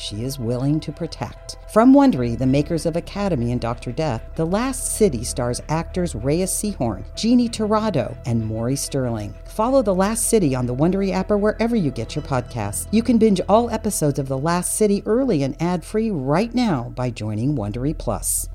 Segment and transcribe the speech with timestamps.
[0.00, 1.58] she is willing to protect.
[1.72, 3.92] From Wondery, the makers of Academy and Dr.
[3.92, 9.34] Death, The Last City stars actors Reyes Sehorn, Jeannie Torrado, and Maury Sterling.
[9.44, 12.88] Follow The Last City on the Wondery app or wherever you get your podcasts.
[12.90, 17.10] You can binge all episodes of The Last City early and ad-free right now by
[17.10, 18.48] joining Wondery Plus.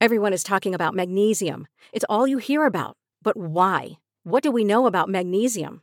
[0.00, 1.66] Everyone is talking about magnesium.
[1.92, 2.96] It's all you hear about.
[3.22, 3.98] But why?
[4.24, 5.82] What do we know about magnesium?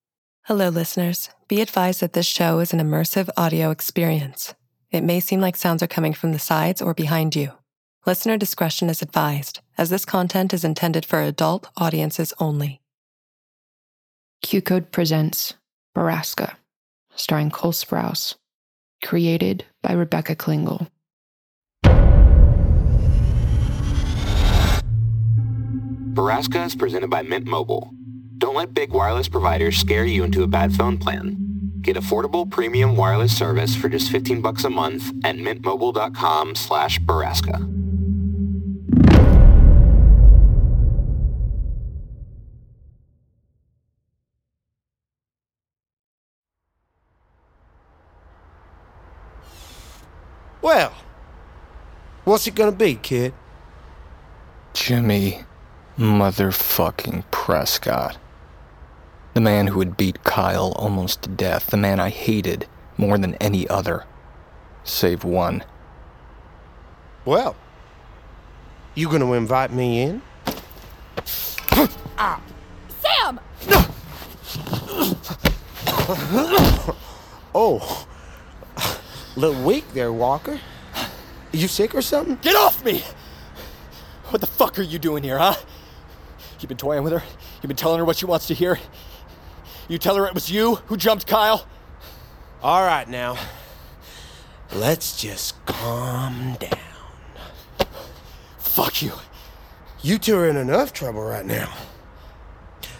[0.45, 1.29] Hello, listeners.
[1.47, 4.55] Be advised that this show is an immersive audio experience.
[4.89, 7.51] It may seem like sounds are coming from the sides or behind you.
[8.07, 12.81] Listener discretion is advised, as this content is intended for adult audiences only.
[14.41, 15.53] Q Code presents
[15.95, 16.55] Borrasca,
[17.15, 18.33] starring Cole Sprouse,
[19.03, 20.87] created by Rebecca Klingel.
[26.15, 27.91] Borrasca is presented by Mint Mobile.
[28.41, 31.37] Don't let big wireless providers scare you into a bad phone plan.
[31.79, 37.67] Get affordable premium wireless service for just 15 bucks a month at mintmobile.com slash Borrasca.
[50.63, 50.93] Well,
[52.23, 53.35] what's it gonna be, kid?
[54.73, 55.43] Jimmy
[55.95, 58.17] motherfucking Prescott.
[59.33, 61.67] The man who had beat Kyle almost to death.
[61.67, 64.05] The man I hated more than any other.
[64.83, 65.63] Save one.
[67.23, 67.55] Well,
[68.95, 70.21] you gonna invite me in?
[72.17, 72.41] ah.
[73.01, 73.39] Sam!
[77.53, 78.07] Oh,
[79.35, 80.57] little weak there, Walker.
[81.51, 82.37] You sick or something?
[82.41, 83.03] Get off me!
[84.29, 85.55] What the fuck are you doing here, huh?
[86.59, 87.21] You've been toying with her?
[87.61, 88.79] You've been telling her what she wants to hear?
[89.87, 91.65] You tell her it was you who jumped Kyle?
[92.63, 93.37] All right, now.
[94.73, 96.77] Let's just calm down.
[98.57, 99.13] Fuck you.
[100.01, 101.73] You two are in enough trouble right now.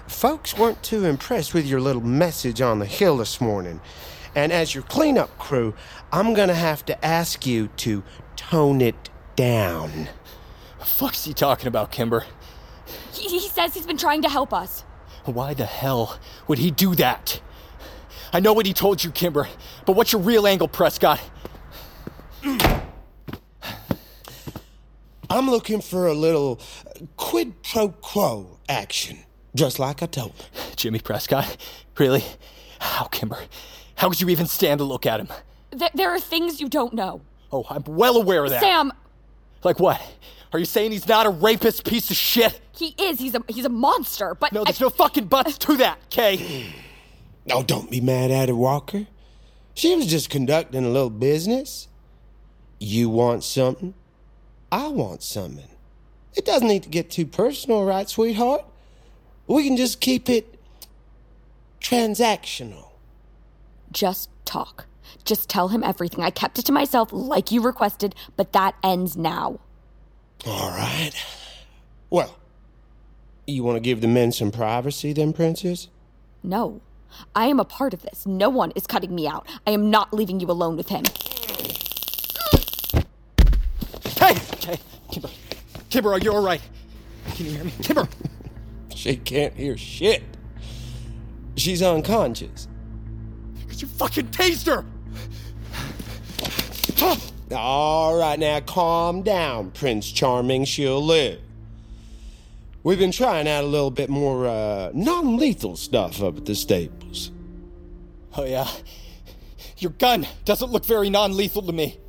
[0.07, 3.79] Folks weren't too impressed with your little message on the hill this morning.
[4.35, 5.73] And as your cleanup crew,
[6.11, 8.03] I'm gonna have to ask you to
[8.35, 10.09] tone it down.
[10.79, 12.25] The fuck's he talking about, Kimber?
[13.13, 14.83] He, he says he's been trying to help us.
[15.25, 17.41] Why the hell would he do that?
[18.33, 19.47] I know what he told you, Kimber,
[19.85, 21.19] but what's your real angle, Prescott?
[25.29, 26.59] I'm looking for a little
[27.17, 29.19] quid pro quo action,
[29.55, 30.75] just like I told her.
[30.75, 31.57] Jimmy Prescott?
[31.97, 32.23] Really?
[32.79, 33.37] How, Kimber?
[33.95, 35.27] How could you even stand to look at him?
[35.77, 37.21] Th- there are things you don't know.
[37.51, 38.61] Oh, I'm well aware of that.
[38.61, 38.91] Sam,
[39.63, 40.01] Like what?
[40.53, 42.59] Are you saying he's not a rapist piece of shit?
[42.75, 43.19] He is.
[43.19, 44.35] He's a he's a monster.
[44.39, 46.73] But No, I- there's no fucking buts to that, Kay.
[47.49, 49.07] Oh, don't be mad at her, Walker.
[49.73, 51.87] She was just conducting a little business.
[52.79, 53.95] You want something?
[54.71, 55.67] I want something.
[56.35, 58.63] It doesn't need to get too personal, right, sweetheart?
[59.47, 60.59] We can just keep it
[61.81, 62.89] transactional.
[63.91, 64.85] just talk.
[65.25, 66.23] Just tell him everything.
[66.23, 69.59] I kept it to myself like you requested, but that ends now.
[70.45, 71.11] All right.
[72.09, 72.37] Well,
[73.47, 75.87] you want to give the men some privacy, then, Princess?
[76.43, 76.81] No.
[77.35, 78.25] I am a part of this.
[78.25, 79.47] No one is cutting me out.
[79.67, 81.03] I am not leaving you alone with him.
[84.17, 84.35] Hey!
[84.59, 84.79] Hey,
[85.11, 85.29] Kimber.
[85.89, 86.61] Kimber, are you alright?
[87.35, 87.73] Can you hear me?
[87.81, 88.07] Kimber!
[88.93, 90.21] She can't hear shit.
[91.55, 92.67] She's unconscious.
[93.59, 94.85] Because you fucking tased her!
[97.51, 100.65] All right, now calm down, Prince Charming.
[100.65, 101.39] She'll live.
[102.83, 106.55] We've been trying out a little bit more uh, non lethal stuff up at the
[106.55, 107.31] stables.
[108.35, 108.67] Oh, yeah?
[109.77, 111.99] Your gun doesn't look very non lethal to me.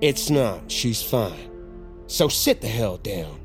[0.00, 0.70] It's not.
[0.70, 1.50] She's fine.
[2.06, 3.40] So sit the hell down.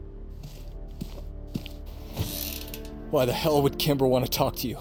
[3.09, 4.77] Why the hell would Kimber want to talk to you?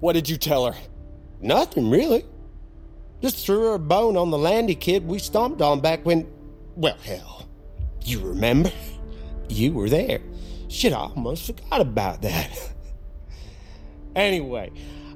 [0.00, 0.78] What did you tell her?
[1.40, 2.24] Nothing, really.
[3.22, 6.28] Just threw her a bone on the Landy kid we stomped on back when.
[6.76, 7.48] Well, hell.
[8.04, 8.70] You remember?
[9.48, 10.20] You were there.
[10.68, 12.72] Shit, I almost forgot about that.
[14.16, 14.70] anyway,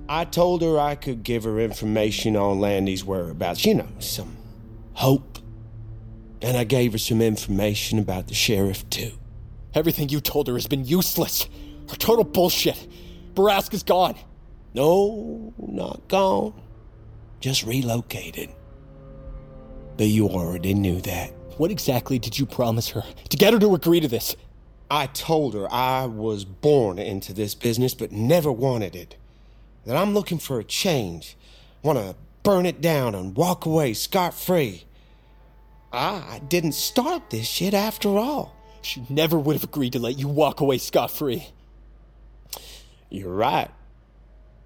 [0.09, 3.65] I told her I could give her information on Landy's whereabouts.
[3.65, 4.37] You know, some
[4.95, 5.39] hope.
[6.41, 9.13] And I gave her some information about the sheriff, too.
[9.75, 11.49] Everything you told her has been useless.
[11.89, 12.89] Her total bullshit.
[13.35, 14.17] Borrasca's gone.
[14.75, 16.61] No, not gone.
[17.41, 18.51] Just relocated.
[19.97, 21.33] But you already knew that.
[21.59, 24.37] What exactly did you promise her to get her to agree to this?
[24.91, 29.17] I told her I was born into this business but never wanted it.
[29.85, 31.37] That I'm looking for a change.
[31.83, 34.85] Want to burn it down and walk away scot free.
[35.93, 38.57] I didn't start this shit after all.
[38.81, 41.49] She never would have agreed to let you walk away scot free.
[43.11, 43.71] You're right.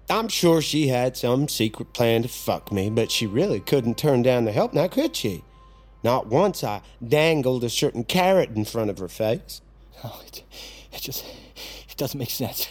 [0.09, 4.21] I'm sure she had some secret plan to fuck me, but she really couldn't turn
[4.21, 5.43] down the help now, could she?
[6.03, 9.61] Not once I dangled a certain carrot in front of her face.
[10.03, 10.43] Oh, it,
[10.93, 11.25] it just
[11.89, 12.67] it doesn't make sense.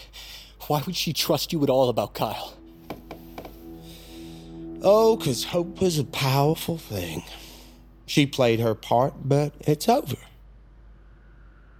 [0.68, 2.54] Why would she trust you at all about Kyle?
[4.82, 7.24] Oh, 'cause hope is a powerful thing.
[8.04, 10.16] She played her part, but it's over.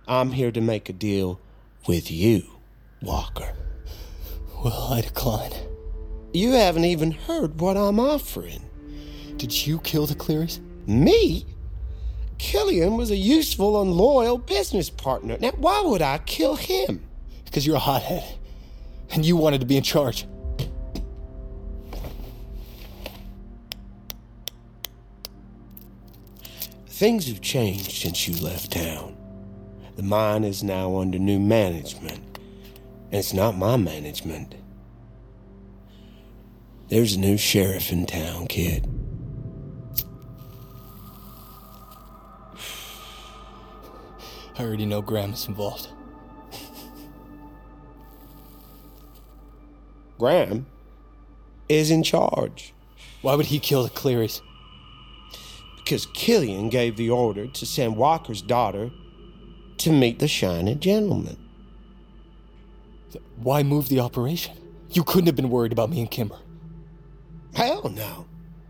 [0.08, 1.40] I'm here to make a deal
[1.86, 2.44] with you,
[3.02, 3.54] Walker.
[4.64, 5.52] Well, I decline.
[6.32, 8.62] You haven't even heard what I'm offering.
[9.36, 10.60] Did you kill the Clearys?
[10.86, 11.44] Me?
[12.38, 15.36] Killian was a useful and loyal business partner.
[15.40, 17.04] Now, why would I kill him?
[17.44, 18.38] Because you're a hothead.
[19.10, 20.26] And you wanted to be in charge.
[26.86, 29.16] Things have changed since you left town.
[29.96, 32.38] The mine is now under new management.
[33.10, 34.54] And it's not my management.
[36.88, 38.95] There's a new sheriff in town, kid.
[44.58, 45.88] I already know Graham is involved.
[50.18, 50.66] Graham
[51.68, 52.72] is in charge.
[53.20, 54.40] Why would he kill the Clearys?
[55.76, 58.90] Because Killian gave the order to send Walker's daughter
[59.78, 61.36] to meet the shining gentleman.
[63.36, 64.56] Why move the operation?
[64.90, 66.38] You couldn't have been worried about me and Kimber.
[67.54, 68.26] Hell no.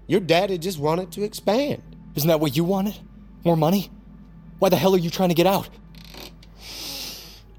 [0.09, 1.83] Your daddy just wanted to expand.
[2.17, 2.99] Isn't that what you wanted?
[3.45, 3.91] More money?
[4.59, 5.69] Why the hell are you trying to get out?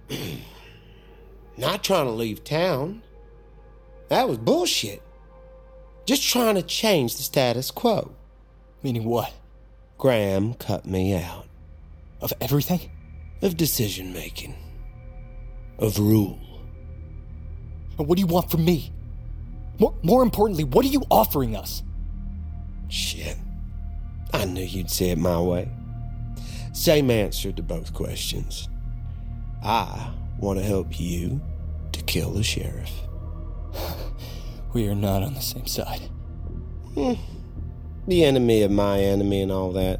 [1.57, 3.01] Not trying to leave town.
[4.09, 5.01] That was bullshit.
[6.05, 8.11] Just trying to change the status quo.
[8.81, 9.33] Meaning what?
[9.97, 11.45] Graham cut me out.
[12.21, 12.91] Of everything?
[13.41, 14.55] Of decision making.
[15.79, 16.39] Of rule.
[17.97, 18.91] And what do you want from me?
[19.79, 21.83] More, more importantly, what are you offering us?
[22.89, 23.37] Shit.
[24.33, 25.69] I knew you'd say it my way.
[26.77, 28.69] Same answer to both questions.
[29.63, 31.41] I want to help you
[31.91, 32.91] to kill the sheriff.
[34.73, 36.01] We are not on the same side.
[36.93, 37.13] Hmm.
[38.07, 39.99] The enemy of my enemy and all that.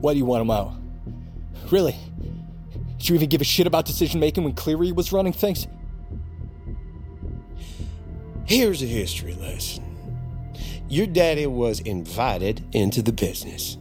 [0.00, 0.72] Why do you want him out?
[1.70, 1.94] Really?
[2.96, 5.68] Did you even give a shit about decision making when Cleary was running things?
[8.46, 9.84] Here's a history lesson.
[10.88, 13.77] Your daddy was invited into the business.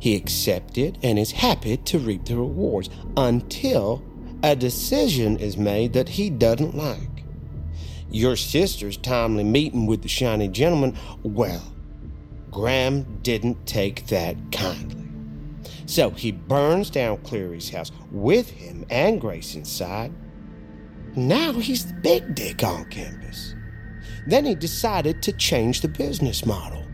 [0.00, 4.02] He accepted and is happy to reap the rewards until
[4.42, 7.24] a decision is made that he doesn't like.
[8.10, 11.62] Your sister's timely meeting with the shiny gentleman, well,
[12.50, 15.06] Graham didn't take that kindly.
[15.86, 20.12] So he burns down Cleary's house with him and Grace inside.
[21.14, 23.54] Now he's the big dick on campus.
[24.26, 26.86] Then he decided to change the business model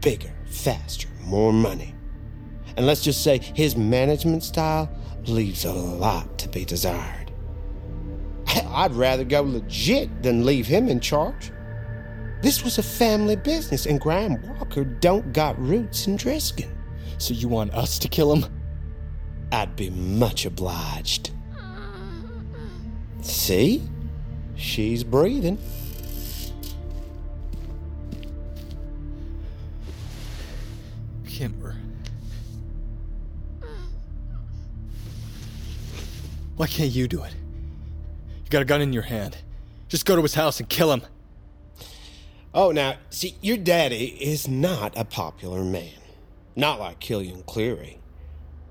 [0.00, 1.93] bigger, faster, more money.
[2.76, 4.90] And let's just say his management style
[5.26, 7.32] leaves a lot to be desired.
[8.46, 11.52] I'd rather go legit than leave him in charge.
[12.42, 16.70] This was a family business, and Graham Walker don't got roots in Drisking.
[17.16, 18.52] So you want us to kill him?
[19.50, 21.30] I'd be much obliged.
[23.22, 23.82] See?
[24.56, 25.58] She's breathing.
[36.56, 37.34] Why can't you do it?
[38.44, 39.36] You got a gun in your hand.
[39.88, 41.02] Just go to his house and kill him.
[42.52, 45.98] Oh, now, see, your daddy is not a popular man.
[46.54, 47.98] Not like Killian Cleary.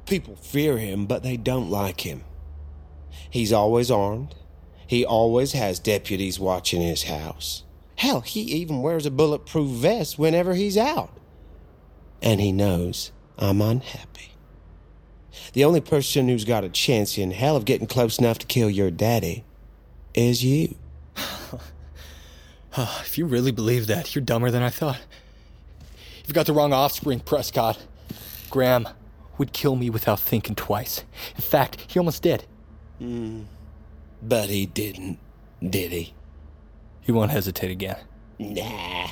[0.06, 2.24] People fear him, but they don't like him.
[3.30, 4.36] He's always armed.
[4.88, 7.64] He always has deputies watching his house.
[7.96, 11.18] Hell, he even wears a bulletproof vest whenever he's out.
[12.22, 14.33] And he knows I'm unhappy.
[15.54, 18.70] The only person who's got a chance in hell of getting close enough to kill
[18.70, 19.44] your daddy
[20.14, 20.76] is you.
[22.78, 25.02] if you really believe that, you're dumber than I thought.
[26.26, 27.86] You've got the wrong offspring, Prescott.
[28.50, 28.88] Graham
[29.38, 31.04] would kill me without thinking twice.
[31.36, 32.46] In fact, he almost did.
[33.00, 33.44] Hmm.
[34.22, 35.20] But he didn't,
[35.62, 36.14] did he?
[37.02, 37.98] He won't hesitate again.
[38.40, 39.10] Nah.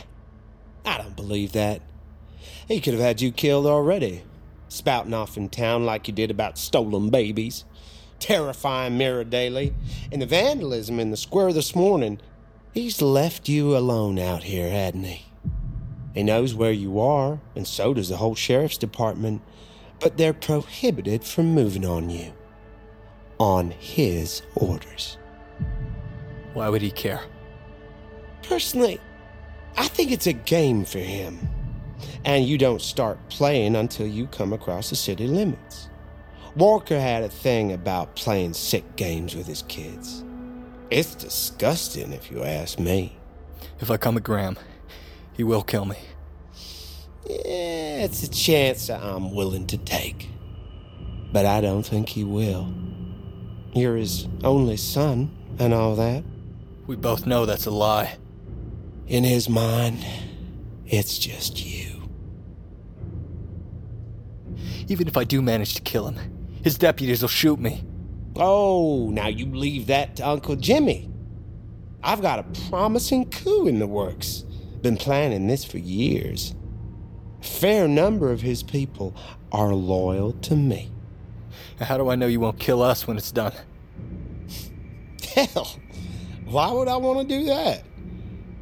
[0.85, 1.81] I don't believe that.
[2.67, 4.23] He could have had you killed already.
[4.71, 7.65] Spouting off in town like you did about stolen babies,
[8.19, 9.73] terrifying Mira Daly,
[10.13, 12.21] and the vandalism in the square this morning.
[12.73, 15.25] He's left you alone out here, hadn't he?
[16.13, 19.41] He knows where you are, and so does the whole sheriff's department,
[19.99, 22.31] but they're prohibited from moving on you.
[23.41, 25.17] On his orders.
[26.53, 27.25] Why would he care?
[28.43, 29.01] Personally,
[29.75, 31.49] I think it's a game for him.
[32.25, 35.89] And you don't start playing until you come across the city limits.
[36.55, 40.23] Walker had a thing about playing sick games with his kids.
[40.89, 43.17] It's disgusting, if you ask me.
[43.79, 44.57] If I come at Graham,
[45.33, 45.97] he will kill me.
[47.25, 50.29] Yeah, it's a chance I'm willing to take.
[51.31, 52.73] But I don't think he will.
[53.73, 56.25] You're his only son and all that.
[56.87, 58.17] We both know that's a lie.
[59.07, 60.05] In his mind,
[60.85, 61.90] it's just you.
[64.87, 66.19] Even if I do manage to kill him,
[66.63, 67.83] his deputies will shoot me.
[68.35, 71.09] Oh, now you leave that to Uncle Jimmy.
[72.03, 74.43] I've got a promising coup in the works.
[74.81, 76.55] Been planning this for years.
[77.41, 79.15] A fair number of his people
[79.51, 80.91] are loyal to me.
[81.79, 83.53] How do I know you won't kill us when it's done?
[85.35, 85.79] Hell,
[86.45, 87.83] why would I want to do that?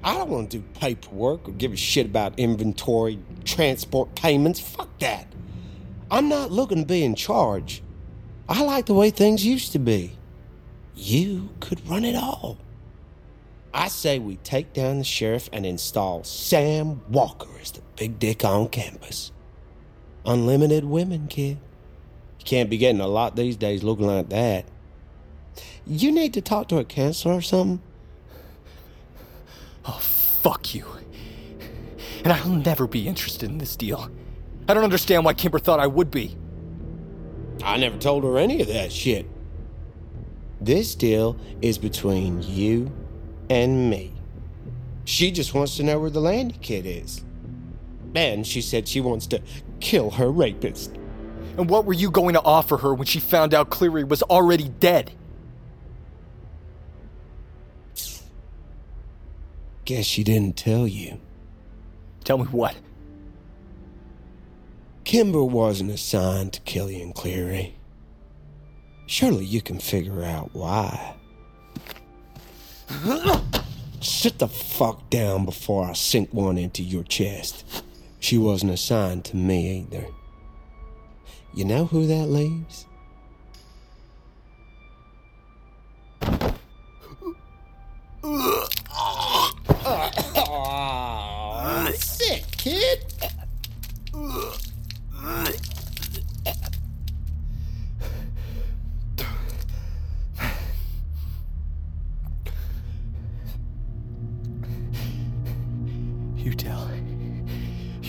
[0.03, 4.59] I don't want to do paperwork or give a shit about inventory, transport payments.
[4.59, 5.27] Fuck that.
[6.11, 7.83] I'm not looking to be in charge.
[8.47, 10.13] I like the way things used to be.
[10.95, 12.57] You could run it all.
[13.73, 18.43] I say we take down the sheriff and install Sam Walker as the big dick
[18.43, 19.31] on campus.
[20.25, 21.59] Unlimited women, kid.
[22.39, 24.65] You can't be getting a lot these days looking like that.
[25.85, 27.81] You need to talk to a counselor or something.
[29.85, 30.85] Oh, fuck you.
[32.23, 34.09] And I'll never be interested in this deal.
[34.69, 36.38] I don't understand why Kimber thought I would be.
[37.63, 39.25] I never told her any of that shit.
[40.61, 42.91] This deal is between you
[43.49, 44.13] and me.
[45.05, 47.23] She just wants to know where the Landy kid is.
[48.13, 49.41] And she said she wants to
[49.79, 50.95] kill her rapist.
[51.57, 54.69] And what were you going to offer her when she found out Cleary was already
[54.69, 55.13] dead?
[59.85, 61.19] Guess she didn't tell you.
[62.23, 62.75] Tell me what?
[65.09, 67.73] Kimber wasn't assigned to Killian Cleary.
[69.07, 71.15] Surely you can figure out why.
[74.01, 77.65] Sit the fuck down before I sink one into your chest.
[78.19, 80.05] She wasn't assigned to me either.
[81.55, 82.85] You know who that leaves?
[88.21, 88.67] Oh,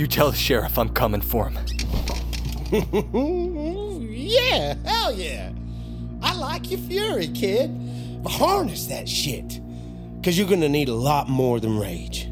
[0.01, 1.59] You tell the sheriff I'm coming for him.
[4.11, 5.53] yeah, hell yeah.
[6.23, 8.23] I like your fury, kid.
[8.23, 9.61] But harness that shit.
[10.17, 12.29] Because you're going to need a lot more than rage.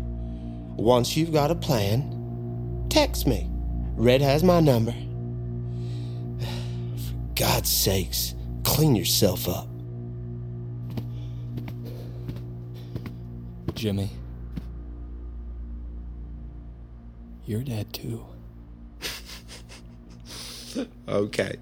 [0.78, 3.50] Once you've got a plan, text me.
[3.96, 4.92] Red has my number.
[6.40, 8.34] For God's sakes,
[8.64, 9.68] clean yourself up.
[13.75, 14.08] Jimmy.
[17.49, 18.25] You're dead too.
[21.09, 21.57] Okay.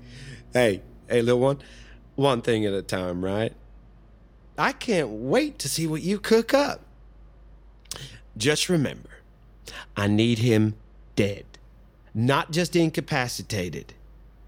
[0.53, 1.59] Hey, Hey, little one,
[2.17, 3.53] one thing at a time, right?
[4.59, 6.81] I can't wait to see what you cook up.
[8.37, 9.11] Just remember,
[9.97, 10.75] I need him
[11.15, 11.45] dead,
[12.13, 13.95] not just incapacitated.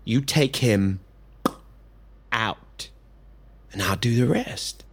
[0.05, 0.99] You take him
[2.33, 2.91] out,
[3.73, 4.85] and I'll do the rest.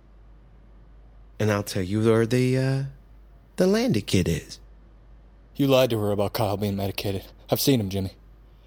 [1.40, 2.84] And I'll tell you where the uh,
[3.56, 4.60] the Landy kid is.
[5.56, 7.24] You lied to her about Kyle being medicated.
[7.50, 8.12] I've seen him, Jimmy.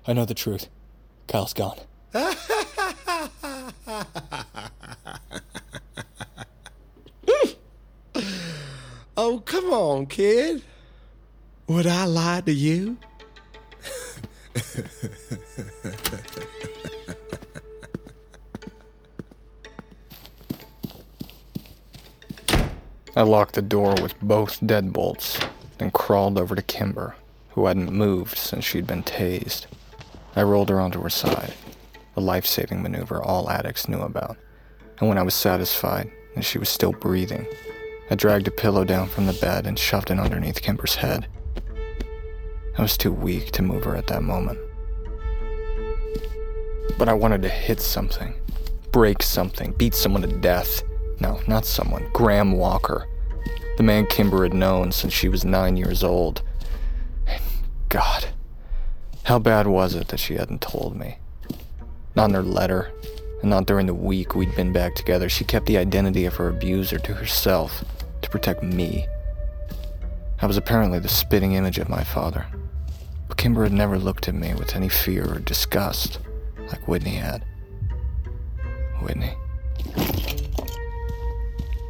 [0.06, 0.68] I know the truth.
[1.26, 1.78] Kyle's gone.
[9.16, 10.62] oh, come on, kid.
[11.66, 12.96] Would I lie to you?
[23.14, 25.44] I locked the door with both deadbolts,
[25.78, 27.16] then crawled over to Kimber,
[27.50, 29.66] who hadn't moved since she'd been tased.
[30.36, 31.54] I rolled her onto her side,
[32.16, 34.36] a life saving maneuver all addicts knew about.
[34.98, 37.46] And when I was satisfied that she was still breathing,
[38.10, 41.26] I dragged a pillow down from the bed and shoved it underneath Kimber's head.
[42.76, 44.58] I was too weak to move her at that moment.
[46.96, 48.34] But I wanted to hit something,
[48.92, 50.82] break something, beat someone to death.
[51.20, 52.08] No, not someone.
[52.12, 53.06] Graham Walker.
[53.78, 56.42] The man Kimber had known since she was nine years old.
[57.88, 58.26] God,
[59.22, 61.18] how bad was it that she hadn't told me?
[62.16, 62.90] Not in her letter,
[63.40, 65.28] and not during the week we'd been back together.
[65.28, 67.84] She kept the identity of her abuser to herself
[68.20, 69.06] to protect me.
[70.42, 72.46] I was apparently the spitting image of my father.
[73.28, 76.18] But Kimber had never looked at me with any fear or disgust
[76.66, 77.44] like Whitney had.
[79.00, 79.34] Whitney.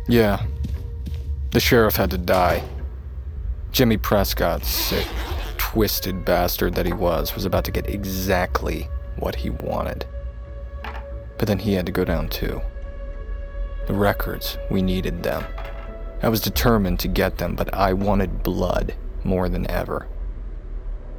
[0.06, 0.44] Yeah.
[1.50, 2.62] The sheriff had to die.
[3.72, 5.06] Jimmy Prescott, sick,
[5.56, 10.06] twisted bastard that he was, was about to get exactly what he wanted.
[11.38, 12.60] But then he had to go down too.
[13.86, 15.44] The records, we needed them.
[16.22, 20.06] I was determined to get them, but I wanted blood more than ever.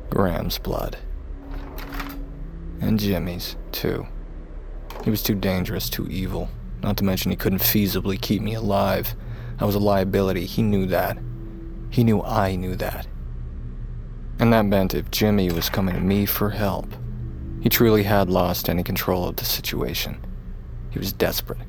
[0.09, 0.97] Graham's blood.
[2.81, 4.07] And Jimmy's, too.
[5.03, 6.49] He was too dangerous, too evil.
[6.83, 9.15] Not to mention he couldn't feasibly keep me alive.
[9.59, 10.45] I was a liability.
[10.45, 11.17] He knew that.
[11.89, 13.07] He knew I knew that.
[14.39, 16.87] And that meant if Jimmy was coming to me for help,
[17.61, 20.25] he truly had lost any control of the situation.
[20.91, 21.59] He was desperate.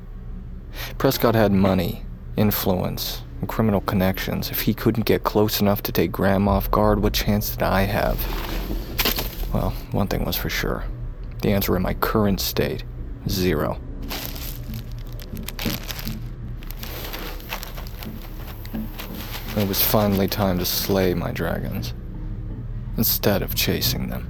[0.97, 2.05] Prescott had money,
[2.37, 4.49] influence, and criminal connections.
[4.49, 7.81] If he couldn't get close enough to take Graham off guard, what chance did I
[7.81, 8.17] have?
[9.53, 10.85] Well, one thing was for sure.
[11.41, 12.85] The answer in my current state
[13.27, 13.79] zero.
[19.57, 21.93] It was finally time to slay my dragons,
[22.97, 24.29] instead of chasing them.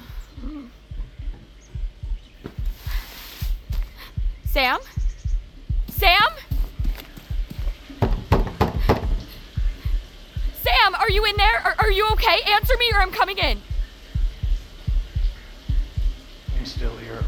[4.51, 4.79] Sam?
[5.87, 6.27] Sam?
[10.61, 11.55] Sam, are you in there?
[11.55, 12.41] Are, are you okay?
[12.51, 13.61] Answer me or I'm coming in.
[16.59, 17.23] I'm still here.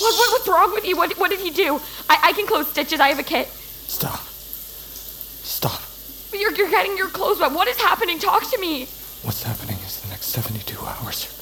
[0.00, 0.96] What, what, what's wrong with you?
[0.96, 1.80] What, what did he do?
[2.08, 3.00] I, I can close stitches.
[3.00, 3.48] I have a kit.
[3.48, 4.20] Stop.
[4.20, 5.82] Stop.
[6.32, 7.50] You're, you're getting your clothes wet.
[7.50, 8.20] What is happening?
[8.20, 8.82] Talk to me.
[9.24, 11.37] What's happening is the next 72 hours are gonna suck.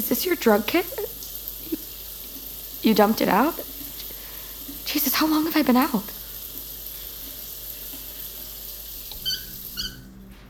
[0.00, 0.86] Is this your drug kit?
[2.82, 3.54] You, dumped it out?
[4.86, 6.04] Jesus, how long have I been out?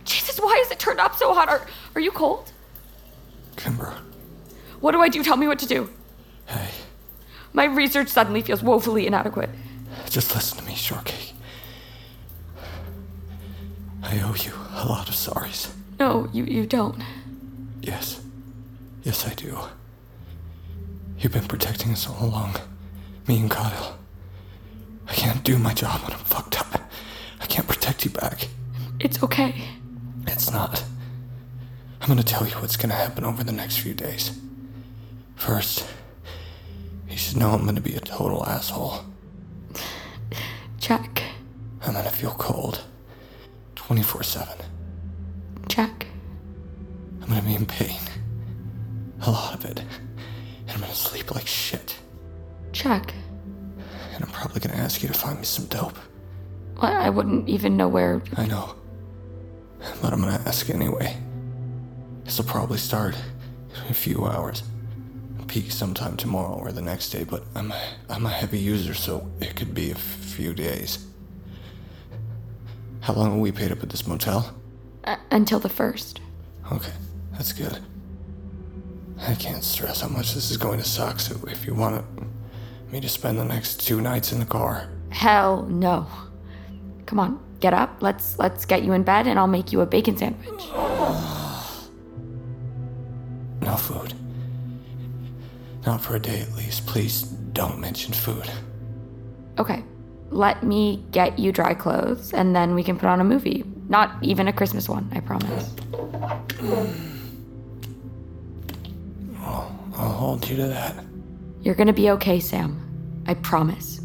[0.05, 1.49] Jesus, why is it turned up so hot?
[1.49, 2.53] Are, are you cold?
[3.57, 3.93] Kimber,
[4.79, 5.25] What do I do?
[5.25, 5.91] Tell me what to do.
[6.47, 6.69] hey,
[7.53, 9.51] My research suddenly feels woefully inadequate.
[10.09, 11.33] Just listen to me, Shortcake.
[14.05, 15.73] I owe you a lot of sorries.
[15.99, 17.03] No, you, you don't.
[17.83, 18.21] Yes.
[19.03, 19.59] Yes, I do.
[21.19, 22.57] You've been protecting us all along.
[23.27, 23.99] Me and Kyle.
[25.09, 26.81] I can't do my job when I'm fucked up.
[27.41, 28.49] I can't protect you back.
[28.99, 29.55] It's okay.
[30.27, 30.85] It's not.
[32.01, 34.39] I'm gonna tell you what's gonna happen over the next few days.
[35.35, 35.87] First,
[37.09, 39.05] you should know I'm gonna be a total asshole.
[40.79, 41.23] Jack.
[41.83, 42.85] I'm gonna feel cold
[43.77, 44.59] 24 7.
[45.69, 46.07] Jack.
[47.23, 47.99] I'm gonna be in pain.
[49.23, 49.81] A lot of it.
[49.81, 51.97] And I'm gonna sleep like shit.
[52.73, 53.15] Jack.
[54.15, 55.99] And I'm probably gonna ask you to find me some dope.
[56.81, 58.23] Well, I wouldn't even know where.
[58.37, 58.75] I know.
[60.01, 61.17] But I'm gonna ask anyway.
[62.25, 63.17] This'll probably start
[63.85, 64.63] in a few hours.
[65.49, 69.29] Peak sometime tomorrow or the next day, but I'm a, I'm a heavy user, so
[69.41, 71.07] it could be a few days.
[73.01, 74.55] How long have we paid up at this motel?
[75.03, 76.21] Uh, until the first.
[76.71, 76.93] Okay,
[77.33, 77.81] that's good.
[79.27, 82.05] I can't stress how much this is going to suck, so if you want
[82.91, 84.89] me to spend the next two nights in the car.
[85.11, 86.07] Hell no.
[87.07, 87.99] Come on, get up.
[88.01, 90.65] Let's let's get you in bed and I'll make you a bacon sandwich.
[93.61, 94.15] No food.
[95.85, 96.87] Not for a day at least.
[96.87, 98.51] Please don't mention food.
[99.59, 99.85] Okay.
[100.31, 103.65] Let me get you dry clothes and then we can put on a movie.
[103.91, 105.69] Not even a Christmas one, I promise.
[110.21, 110.95] hold you to that.
[111.63, 113.23] You're gonna be okay, Sam.
[113.27, 114.01] I promise.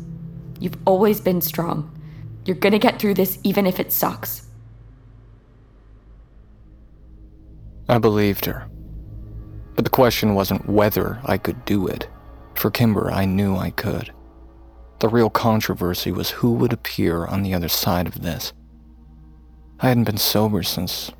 [0.61, 1.91] You've always been strong.
[2.45, 4.47] You're gonna get through this even if it sucks.
[7.89, 8.65] I believed her.
[9.75, 12.07] But the question wasn't whether I could do it.
[12.55, 14.13] For Kimber, I knew I could.
[14.99, 18.53] The real controversy was who would appear on the other side of this.
[19.81, 21.11] I hadn't been sober since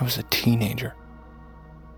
[0.00, 0.94] I was a teenager.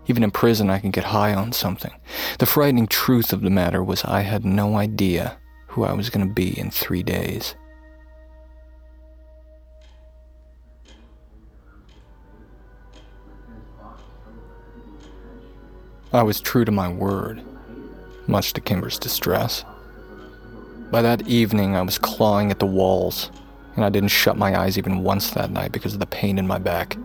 [0.07, 1.93] Even in prison, I could get high on something.
[2.39, 5.37] The frightening truth of the matter was I had no idea
[5.67, 7.55] who I was going to be in three days.
[16.13, 17.43] I was true to my word,
[18.27, 19.65] much to Kimber's distress.
[20.89, 23.31] By that evening, I was clawing at the walls,
[23.75, 26.47] and I didn't shut my eyes even once that night because of the pain in
[26.47, 26.95] my back.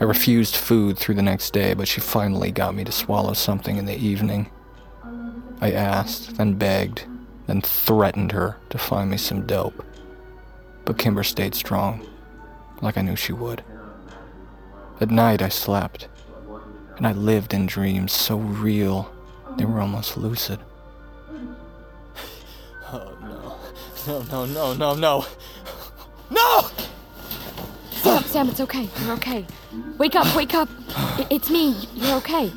[0.00, 3.76] I refused food through the next day, but she finally got me to swallow something
[3.76, 4.50] in the evening.
[5.60, 7.06] I asked, then begged,
[7.46, 9.84] then threatened her to find me some dope.
[10.84, 12.06] But Kimber stayed strong,
[12.82, 13.62] like I knew she would.
[15.00, 16.08] At night, I slept
[16.96, 19.12] and I lived in dreams so real
[19.56, 20.60] they were almost lucid.
[22.92, 23.56] Oh no.
[24.06, 25.26] No, no, no, no, no.
[26.30, 26.70] No!
[28.04, 28.86] Sam, Sam, it's okay.
[29.00, 29.46] You're okay.
[29.96, 30.68] Wake up, wake up.
[31.30, 31.74] It's me.
[31.94, 32.52] You're okay.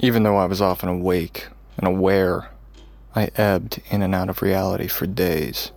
[0.00, 1.46] Even though I was often awake
[1.76, 2.50] and aware,
[3.14, 5.70] I ebbed in and out of reality for days.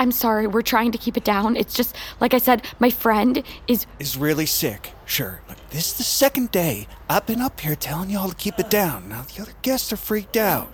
[0.00, 0.46] I'm sorry.
[0.46, 1.56] We're trying to keep it down.
[1.56, 3.84] It's just, like I said, my friend is.
[3.98, 4.94] Is really sick.
[5.04, 5.42] Sure.
[5.46, 8.70] Look, this is the second day I've been up here telling y'all to keep it
[8.70, 9.10] down.
[9.10, 10.72] Now the other guests are freaked out.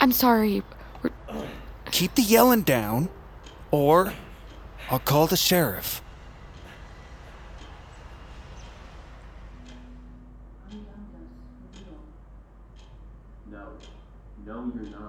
[0.00, 0.62] I'm sorry.
[1.02, 1.10] We're...
[1.90, 3.10] Keep the yelling down,
[3.70, 4.14] or
[4.90, 6.02] I'll call the sheriff.
[13.50, 13.66] No.
[14.46, 15.01] No, you're not.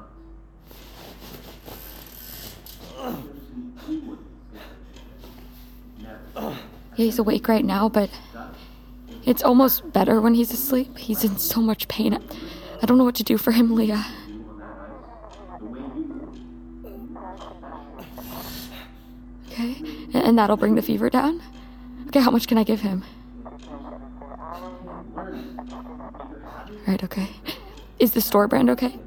[6.96, 8.10] He's awake right now, but
[9.26, 10.98] it's almost better when he's asleep.
[10.98, 12.18] He's in so much pain.
[12.82, 14.06] I don't know what to do for him, Leah.
[19.48, 19.76] Okay,
[20.14, 21.42] and that'll bring the fever down?
[22.08, 23.04] Okay, how much can I give him?
[26.88, 27.30] Right, okay.
[28.00, 29.00] Is the store brand okay?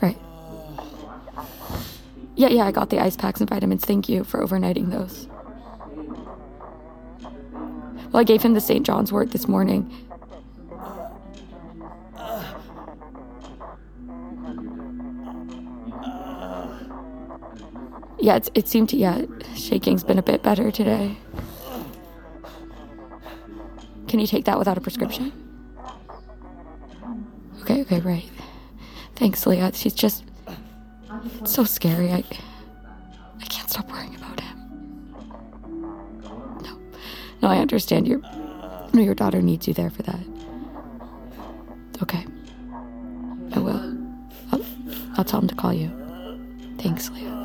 [0.00, 0.18] Right.
[2.36, 3.84] Yeah, yeah, I got the ice packs and vitamins.
[3.84, 5.29] Thank you for overnighting those.
[8.12, 8.84] Well, I gave him the St.
[8.84, 9.90] John's wort this morning.
[18.18, 19.22] Yeah, it's, it seemed to, yeah,
[19.54, 21.16] shaking's been a bit better today.
[24.08, 25.32] Can you take that without a prescription?
[27.62, 28.28] Okay, okay, right.
[29.14, 29.70] Thanks, Leah.
[29.72, 30.24] She's just
[31.40, 32.10] it's so scary.
[32.10, 32.24] I
[33.40, 34.49] I can't stop worrying about him.
[37.42, 38.06] No, I understand.
[38.06, 38.20] Your
[38.92, 40.20] no, your daughter needs you there for that.
[42.02, 42.24] Okay,
[43.54, 43.96] I will.
[44.52, 44.64] I'll,
[45.16, 45.90] I'll tell him to call you.
[46.78, 47.36] Thanks, Leah.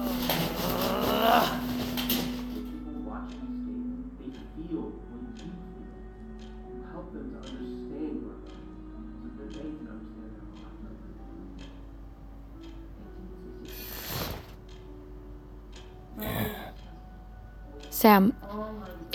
[17.90, 18.34] Sam,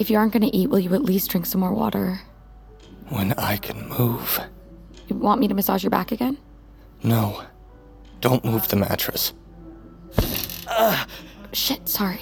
[0.00, 2.20] if you aren't going to eat, will you at least drink some more water?
[3.10, 4.40] When I can move.
[5.08, 6.38] You want me to massage your back again?
[7.02, 7.44] No.
[8.20, 9.34] Don't move the mattress.
[10.66, 11.04] Uh.
[11.52, 12.20] Shit, sorry.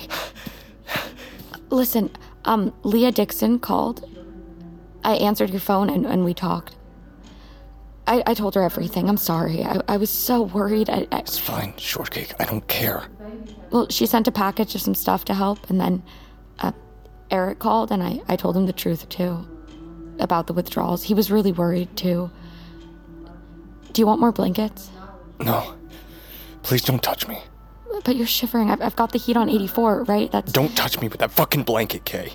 [1.71, 2.11] Listen,
[2.47, 4.09] um, Leah Dixon called.
[5.05, 6.75] I answered your phone and, and we talked.
[8.07, 9.09] I, I told her everything.
[9.09, 9.63] I'm sorry.
[9.65, 10.89] I, I was so worried.
[10.89, 12.33] I, I, It's fine, Shortcake.
[12.41, 13.05] I don't care.
[13.71, 16.03] well, she sent a package of some stuff to help, and then
[16.61, 16.73] uh,
[17.31, 19.47] Eric called, and I, I told him the truth too
[20.19, 21.05] about the withdrawals.
[21.05, 22.31] He was really worried too.
[23.93, 24.91] Do you want more blankets?
[25.41, 25.75] No.
[26.63, 27.41] Please don't touch me.
[28.05, 28.71] But you're shivering.
[28.71, 30.31] I've, I've got the heat on 84, right?
[30.31, 30.53] That's.
[30.53, 32.33] Don't touch me with that fucking blanket, Kay.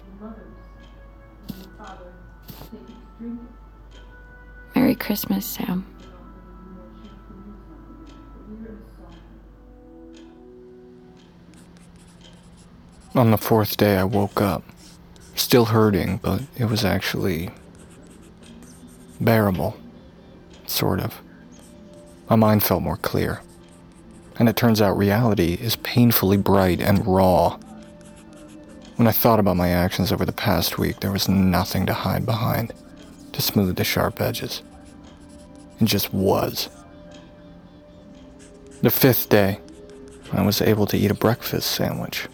[4.76, 5.86] Merry Christmas, Sam.
[13.16, 14.64] On the fourth day, I woke up.
[15.36, 17.50] Still hurting, but it was actually.
[19.20, 19.78] bearable.
[20.66, 21.22] Sort of.
[22.30, 23.42] My mind felt more clear.
[24.38, 27.58] And it turns out reality is painfully bright and raw.
[28.96, 32.26] When I thought about my actions over the past week, there was nothing to hide
[32.26, 32.74] behind
[33.34, 34.62] to smooth the sharp edges.
[35.80, 36.70] It just was.
[38.82, 39.60] The fifth day,
[40.32, 42.28] I was able to eat a breakfast sandwich,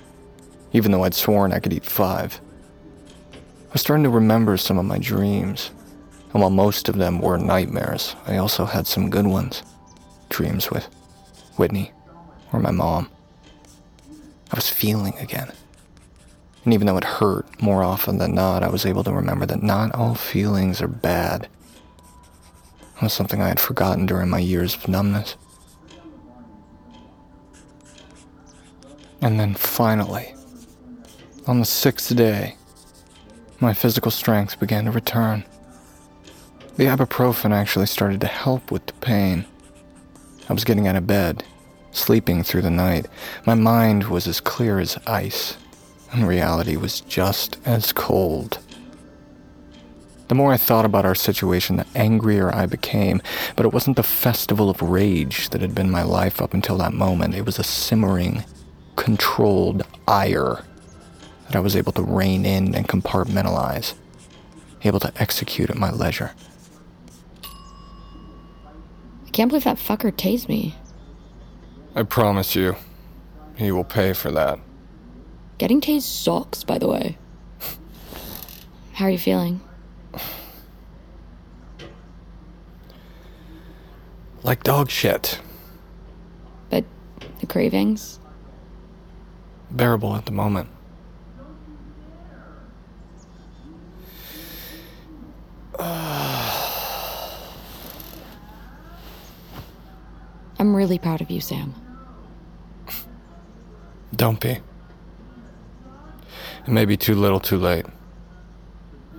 [0.73, 2.39] even though I'd sworn I could eat five.
[3.69, 5.69] I was starting to remember some of my dreams,
[6.34, 9.62] and while most of them were nightmares, I also had some good ones.
[10.29, 10.86] Dreams with
[11.55, 11.91] Whitney
[12.51, 13.12] or my mom.
[14.51, 15.51] I was feeling again.
[16.65, 19.62] And even though it hurt more often than not, I was able to remember that
[19.62, 21.47] not all feelings are bad.
[22.95, 25.36] It was something I had forgotten during my years of numbness.
[29.21, 30.34] And then finally,
[31.45, 32.55] on the sixth day,
[33.59, 35.43] my physical strength began to return.
[36.77, 39.45] The ibuprofen actually started to help with the pain.
[40.47, 41.43] I was getting out of bed,
[41.91, 43.07] sleeping through the night.
[43.45, 45.57] My mind was as clear as ice,
[46.13, 48.59] and reality was just as cold.
[50.29, 53.21] The more I thought about our situation, the angrier I became,
[53.55, 56.93] but it wasn't the festival of rage that had been my life up until that
[56.93, 57.35] moment.
[57.35, 58.45] It was a simmering,
[58.95, 60.63] controlled ire
[61.49, 63.95] that I was able to rein in and compartmentalize,
[64.83, 66.31] able to execute at my leisure.
[69.25, 70.75] I can't believe that fucker tased me.
[71.95, 72.75] I promise you,
[73.57, 74.59] he will pay for that.
[75.57, 77.17] Getting tased sucks, by the way.
[78.93, 79.59] How are you feeling?
[84.43, 85.41] Like dog shit.
[86.69, 86.85] But
[87.39, 88.19] the cravings?
[89.71, 90.69] Bearable at the moment.
[100.59, 101.73] I'm really proud of you, Sam.
[104.15, 104.59] Don't be.
[106.67, 107.85] It may be too little too late.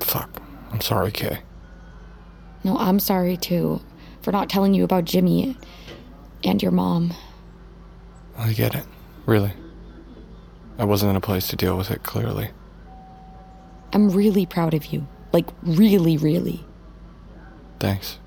[0.01, 0.43] Fuck.
[0.71, 1.41] I'm sorry, Kay.
[2.63, 3.81] No, I'm sorry too
[4.21, 5.57] for not telling you about Jimmy
[6.45, 7.15] and your mom.
[8.37, 8.85] I get it.
[9.27, 9.53] Really.
[10.79, 12.51] I wasn't in a place to deal with it, clearly.
[13.93, 15.07] I'm really proud of you.
[15.33, 16.65] Like, really, really.
[17.79, 18.19] Thanks.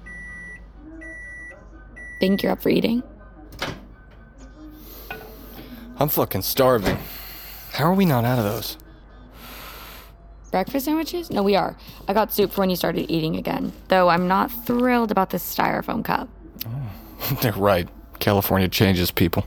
[2.20, 3.04] Think you're up for eating?
[5.98, 6.98] I'm fucking starving.
[7.72, 8.78] How are we not out of those?
[10.52, 11.32] Breakfast sandwiches?
[11.32, 11.76] No, we are.
[12.08, 13.74] I got soup for when you started eating again.
[13.88, 16.30] Though I'm not thrilled about this styrofoam cup.
[17.42, 17.90] They're right.
[18.20, 19.46] California changes people.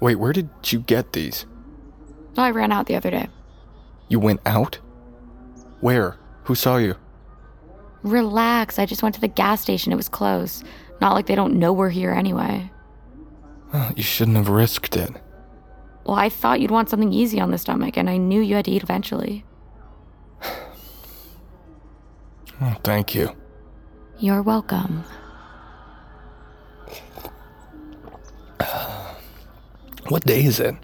[0.00, 1.46] Wait, where did you get these?
[2.36, 3.28] I ran out the other day.
[4.08, 4.78] You went out?
[5.80, 6.16] Where?
[6.44, 6.96] Who saw you?
[8.02, 8.78] Relax.
[8.78, 9.92] I just went to the gas station.
[9.92, 10.64] It was close.
[11.00, 12.70] Not like they don't know we're here anyway.
[13.72, 15.10] Well, you shouldn't have risked it.
[16.04, 18.64] Well, I thought you'd want something easy on the stomach, and I knew you had
[18.64, 19.44] to eat eventually.
[22.60, 23.34] Oh, thank you.
[24.18, 25.04] You're welcome.
[30.08, 30.74] What day is it?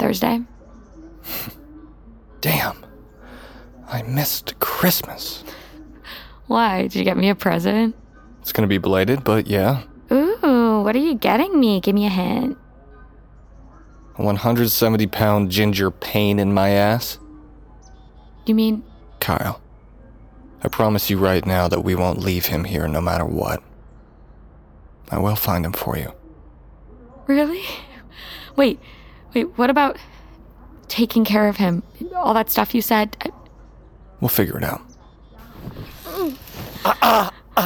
[0.00, 0.40] Thursday?
[2.40, 2.84] Damn.
[3.88, 5.44] I missed Christmas.
[6.46, 6.82] Why?
[6.82, 7.94] Did you get me a present?
[8.40, 9.82] It's gonna be belated, but yeah.
[10.10, 11.80] Ooh, what are you getting me?
[11.80, 12.56] Give me a hint.
[14.16, 17.18] A 170 pound ginger pain in my ass.
[18.46, 18.82] You mean
[19.20, 19.60] Kyle,
[20.64, 23.62] I promise you right now that we won't leave him here no matter what.
[25.10, 26.12] I will find him for you.
[27.26, 27.62] Really?
[28.56, 28.80] Wait,
[29.34, 29.96] wait, what about
[30.88, 31.82] taking care of him?
[32.14, 33.16] All that stuff you said?
[33.24, 33.30] I-
[34.20, 34.82] We'll figure it out.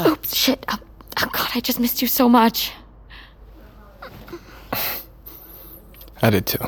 [0.06, 0.64] Oops, shit.
[0.68, 0.78] Oh,
[1.20, 2.72] oh, God, I just missed you so much.
[6.22, 6.64] I did too.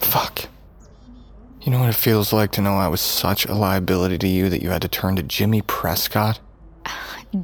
[0.00, 0.46] Fuck.
[1.62, 4.48] You know what it feels like to know I was such a liability to you
[4.48, 6.40] that you had to turn to Jimmy Prescott?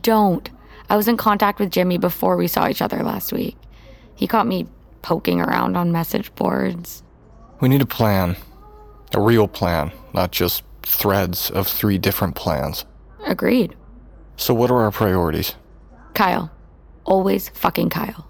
[0.01, 0.49] Don't.
[0.91, 3.57] I was in contact with Jimmy before we saw each other last week.
[4.15, 4.67] He caught me
[5.03, 7.03] poking around on message boards.
[7.61, 8.37] We need a plan.
[9.15, 12.85] A real plan, not just threads of three different plans.
[13.27, 13.77] Agreed.
[14.37, 15.55] So, what are our priorities?
[16.15, 16.51] Kyle.
[17.05, 18.27] Always fucking Kyle.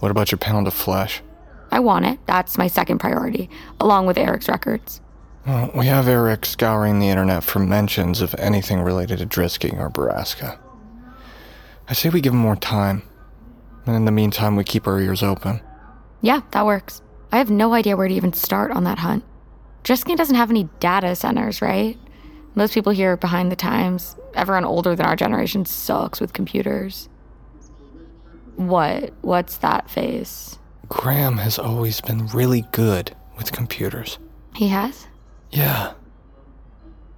[0.00, 1.22] What about your pound of flesh?
[1.70, 2.18] I want it.
[2.26, 3.48] That's my second priority,
[3.80, 5.00] along with Eric's records.
[5.46, 9.88] Well, we have Eric scouring the internet for mentions of anything related to Drisking or
[9.90, 10.58] Borrasca.
[11.88, 13.02] I say we give him more time.
[13.86, 15.60] And in the meantime, we keep our ears open.
[16.20, 17.02] Yeah, that works.
[17.32, 19.24] I have no idea where to even start on that hunt.
[19.84, 21.96] Drisking doesn't have any data centers, right?
[22.54, 24.16] Most people here are behind the times.
[24.34, 27.08] Everyone older than our generation sucks with computers.
[28.56, 29.14] What?
[29.22, 30.58] What's that face?
[30.88, 34.18] Graham has always been really good with computers.
[34.54, 35.06] He has?
[35.50, 35.92] Yeah.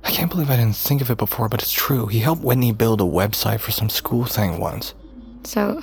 [0.04, 2.06] I can't believe I didn't think of it before, but it's true.
[2.06, 4.94] He helped Whitney build a website for some school thing once.
[5.44, 5.82] So,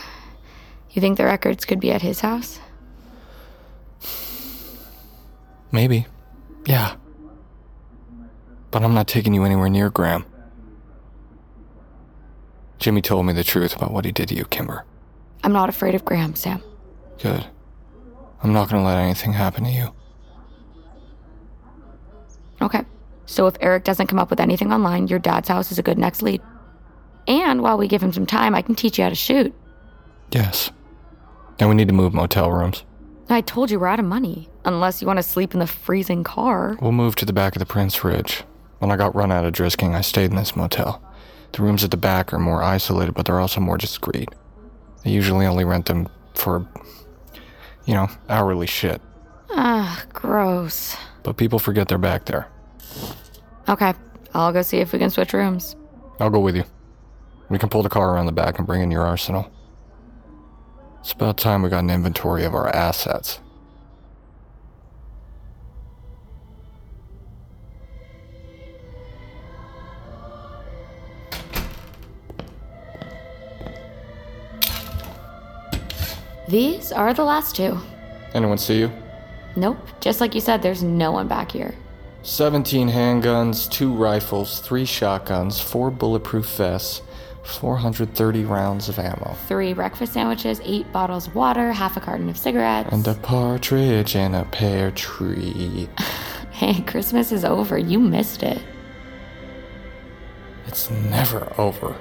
[0.92, 2.60] you think the records could be at his house?
[5.72, 6.08] Maybe.
[6.66, 6.96] Yeah.
[8.72, 10.26] But I'm not taking you anywhere near Graham.
[12.80, 14.86] Jimmy told me the truth about what he did to you, Kimber.
[15.44, 16.62] I'm not afraid of Graham, Sam.
[17.22, 17.46] Good.
[18.42, 19.94] I'm not gonna let anything happen to you.
[22.62, 22.84] Okay.
[23.26, 25.98] So if Eric doesn't come up with anything online, your dad's house is a good
[25.98, 26.42] next lead.
[27.28, 29.54] And while we give him some time, I can teach you how to shoot.
[30.32, 30.72] Yes.
[31.60, 32.84] And we need to move motel rooms.
[33.30, 34.50] I told you we're out of money.
[34.66, 36.78] Unless you want to sleep in the freezing car.
[36.82, 38.44] We'll move to the back of the Prince Ridge.
[38.80, 41.04] When I got run out of Drisking, I stayed in this motel.
[41.52, 44.30] The rooms at the back are more isolated, but they're also more discreet.
[45.06, 46.66] I usually only rent them for,
[47.86, 49.02] you know, hourly shit.
[49.52, 50.96] Ah, gross.
[51.24, 52.48] But people forget they're back there.
[53.68, 53.94] Okay,
[54.34, 55.76] I'll go see if we can switch rooms.
[56.20, 56.64] I'll go with you.
[57.50, 59.52] We can pull the car around the back and bring in your arsenal.
[61.00, 63.40] It's about time we got an inventory of our assets.
[76.48, 77.78] These are the last two.
[78.34, 78.92] Anyone see you?
[79.56, 81.76] Nope, just like you said, there's no one back here.
[82.24, 87.02] 17 handguns, 2 rifles, 3 shotguns, 4 bulletproof vests,
[87.50, 89.36] 430 rounds of ammo.
[89.48, 92.90] Three breakfast sandwiches, eight bottles of water, half a carton of cigarettes.
[92.92, 95.90] And a partridge in a pear tree.
[96.52, 97.78] Hey, Christmas is over.
[97.78, 98.62] You missed it.
[100.68, 101.96] It's never over.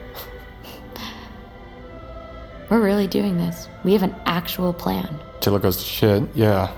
[2.69, 3.69] We're really doing this.
[3.85, 5.17] We have an actual plan.
[5.41, 6.75] Till it goes to shit, yeah.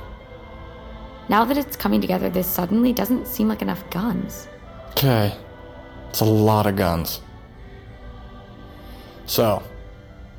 [1.30, 4.46] Now that it's coming together, this suddenly doesn't seem like enough guns.
[4.90, 5.34] Okay.
[6.10, 7.22] It's a lot of guns.
[9.30, 9.62] So,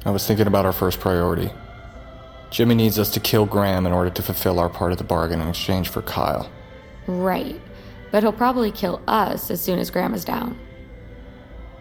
[0.03, 1.49] I was thinking about our first priority.
[2.49, 5.39] Jimmy needs us to kill Graham in order to fulfill our part of the bargain
[5.39, 6.51] in exchange for Kyle.
[7.07, 7.57] Right.
[8.11, 10.59] But he'll probably kill us as soon as Grandma's down.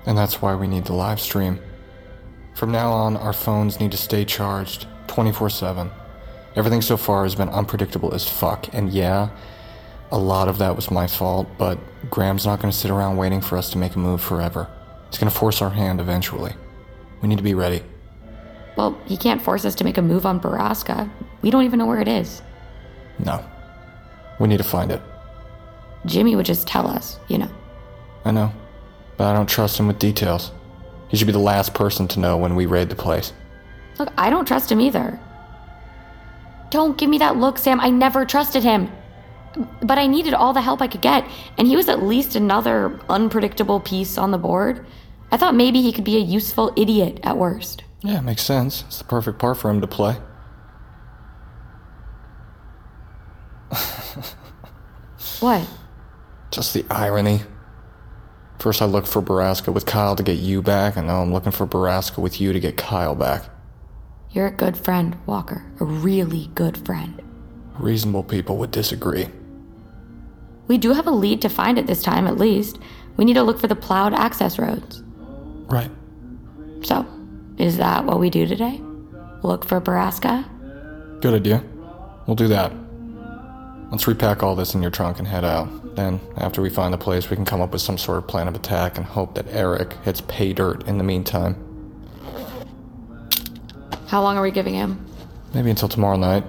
[0.06, 1.58] And that's why we need the live stream.
[2.54, 5.90] From now on, our phones need to stay charged 24 7.
[6.54, 9.30] Everything so far has been unpredictable as fuck, and yeah,
[10.12, 11.76] a lot of that was my fault, but
[12.08, 14.68] Graham's not gonna sit around waiting for us to make a move forever.
[15.08, 16.54] He's gonna force our hand eventually.
[17.20, 17.82] We need to be ready.
[18.76, 21.10] Well, he can't force us to make a move on Borrasca.
[21.42, 22.42] We don't even know where it is.
[23.18, 23.44] No.
[24.38, 25.02] We need to find it.
[26.06, 27.50] Jimmy would just tell us, you know.
[28.24, 28.52] I know,
[29.16, 30.52] but I don't trust him with details.
[31.08, 33.32] He should be the last person to know when we raid the place.
[33.98, 35.20] Look, I don't trust him either.
[36.70, 37.80] Don't give me that look, Sam.
[37.80, 38.90] I never trusted him.
[39.82, 41.26] But I needed all the help I could get,
[41.58, 44.86] and he was at least another unpredictable piece on the board.
[45.30, 47.84] I thought maybe he could be a useful idiot at worst.
[48.02, 48.84] Yeah, makes sense.
[48.86, 50.16] It's the perfect part for him to play.
[55.40, 55.66] What?
[56.50, 57.40] Just the irony.
[58.58, 61.52] First, I looked for Borrasca with Kyle to get you back, and now I'm looking
[61.52, 63.44] for Borrasca with you to get Kyle back.
[64.32, 65.64] You're a good friend, Walker.
[65.80, 67.22] A really good friend.
[67.78, 69.28] Reasonable people would disagree.
[70.68, 72.78] We do have a lead to find it this time, at least.
[73.16, 75.02] We need to look for the plowed access roads.
[75.70, 75.90] Right.
[76.82, 77.06] So,
[77.58, 78.80] is that what we do today?
[79.42, 80.44] Look for Borrasca?
[81.20, 81.62] Good idea.
[82.26, 82.72] We'll do that.
[83.90, 85.96] Let's repack all this in your trunk and head out.
[85.96, 88.48] Then, after we find the place, we can come up with some sort of plan
[88.48, 91.56] of attack and hope that Eric hits pay dirt in the meantime.
[94.06, 95.04] How long are we giving him?
[95.54, 96.44] Maybe until tomorrow night.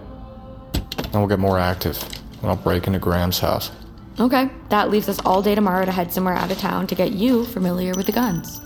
[0.74, 2.02] Then we'll get more active.
[2.42, 3.72] And I'll break into Graham's house.
[4.20, 7.12] Okay, that leaves us all day tomorrow to head somewhere out of town to get
[7.12, 8.62] you familiar with the guns.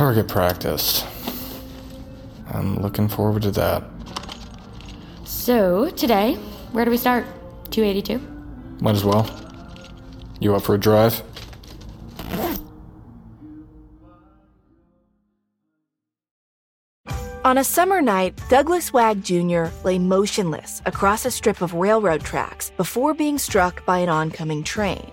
[0.00, 1.04] Target practice.
[2.54, 3.84] I'm looking forward to that.
[5.26, 6.36] So, today,
[6.72, 7.26] where do we start?
[7.70, 8.18] 282?
[8.80, 9.28] Might as well.
[10.40, 11.22] You up for a drive?
[17.44, 19.66] On a summer night, Douglas Wag Jr.
[19.84, 25.12] lay motionless across a strip of railroad tracks before being struck by an oncoming train.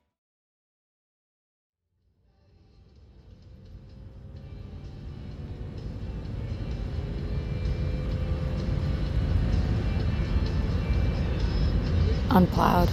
[12.31, 12.89] Unplowed.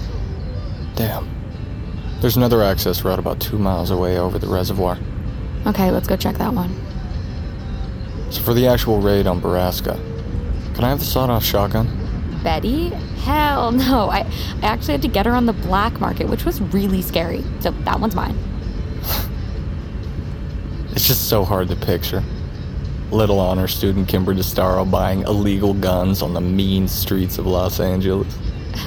[0.97, 1.28] Damn.
[2.20, 4.99] There's another access route about two miles away over the reservoir.
[5.66, 6.74] Okay, let's go check that one.
[8.30, 9.95] So for the actual raid on Borrasca,
[10.74, 11.89] can I have the sawed-off shotgun?
[12.43, 12.89] Betty?
[13.24, 14.11] Hell no.
[14.11, 14.20] I,
[14.62, 17.45] I actually had to get her on the black market, which was really scary.
[17.61, 18.36] So that one's mine.
[20.93, 22.24] It's just so hard to picture.
[23.12, 28.36] Little honor student Kimber DeStaro buying illegal guns on the mean streets of Los Angeles.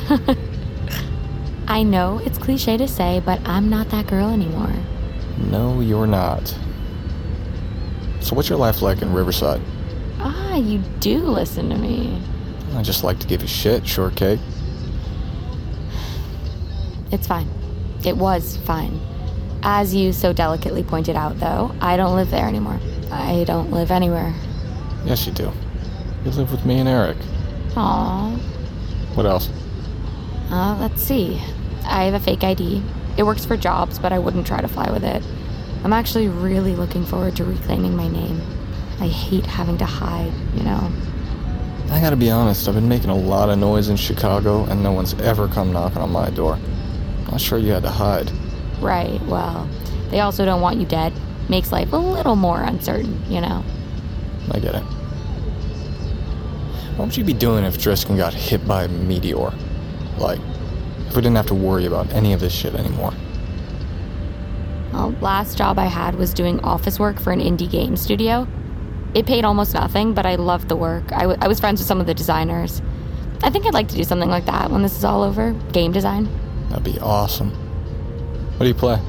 [1.67, 4.73] I know it's cliche to say, but I'm not that girl anymore.
[5.49, 6.47] No, you're not.
[8.19, 9.61] So what's your life like in Riverside?
[10.19, 12.21] Ah, you do listen to me.
[12.75, 14.39] I just like to give you shit, shortcake.
[17.11, 17.47] It's fine.
[18.05, 18.99] It was fine.
[19.63, 22.79] As you so delicately pointed out, though, I don't live there anymore.
[23.11, 24.33] I don't live anywhere.
[25.05, 25.51] Yes, you do.
[26.23, 27.17] You live with me and Eric.
[27.75, 28.37] Aww.
[29.15, 29.49] What else?
[30.51, 31.41] Uh, let's see.
[31.85, 32.83] I have a fake ID.
[33.17, 35.23] It works for jobs, but I wouldn't try to fly with it.
[35.83, 38.41] I'm actually really looking forward to reclaiming my name.
[38.99, 40.91] I hate having to hide, you know.
[41.89, 44.91] I gotta be honest, I've been making a lot of noise in Chicago, and no
[44.91, 46.59] one's ever come knocking on my door.
[47.29, 48.29] Not sure you had to hide.
[48.79, 49.69] Right, well,
[50.09, 51.13] they also don't want you dead.
[51.49, 53.63] Makes life a little more uncertain, you know.
[54.51, 54.83] I get it.
[56.97, 59.53] What would you be doing if Drisking got hit by a meteor?
[60.21, 60.39] Like,
[61.07, 63.13] if we didn't have to worry about any of this shit anymore.
[64.93, 68.47] Well, last job I had was doing office work for an indie game studio.
[69.13, 71.11] It paid almost nothing, but I loved the work.
[71.11, 72.81] I, w- I was friends with some of the designers.
[73.43, 75.91] I think I'd like to do something like that when this is all over game
[75.91, 76.29] design.
[76.69, 77.49] That'd be awesome.
[78.57, 79.01] What do you play?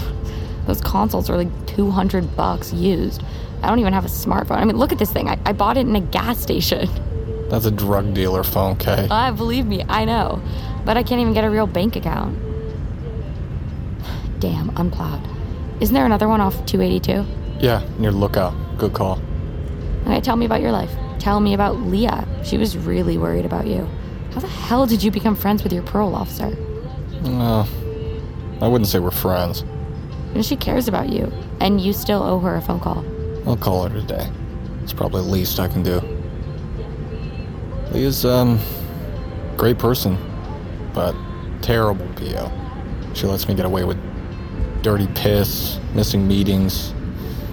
[0.66, 3.22] Those consoles are like 200 bucks used.
[3.62, 4.58] I don't even have a smartphone.
[4.58, 5.28] I mean, look at this thing.
[5.28, 6.88] I, I bought it in a gas station.
[7.48, 9.06] That's a drug dealer phone, Kay.
[9.10, 10.42] Ah, believe me, I know.
[10.84, 12.38] But I can't even get a real bank account.
[14.38, 15.20] Damn, unplowed.
[15.80, 17.24] Isn't there another one off 282?
[17.60, 18.54] Yeah, near Lookout.
[18.78, 19.20] Good call.
[20.02, 20.90] Okay, tell me about your life.
[21.18, 22.26] Tell me about Leah.
[22.44, 23.88] She was really worried about you.
[24.32, 26.56] How the hell did you become friends with your parole officer?
[27.24, 27.66] Uh,
[28.60, 29.64] I wouldn't say we're friends.
[30.34, 33.04] And she cares about you, and you still owe her a phone call.
[33.46, 34.28] I'll call her today.
[34.82, 36.00] It's probably the least I can do.
[37.94, 38.58] Leah's, um,
[39.56, 40.18] great person,
[40.92, 41.14] but
[41.62, 42.50] terrible PO.
[43.14, 43.96] She lets me get away with
[44.82, 46.92] dirty piss, missing meetings.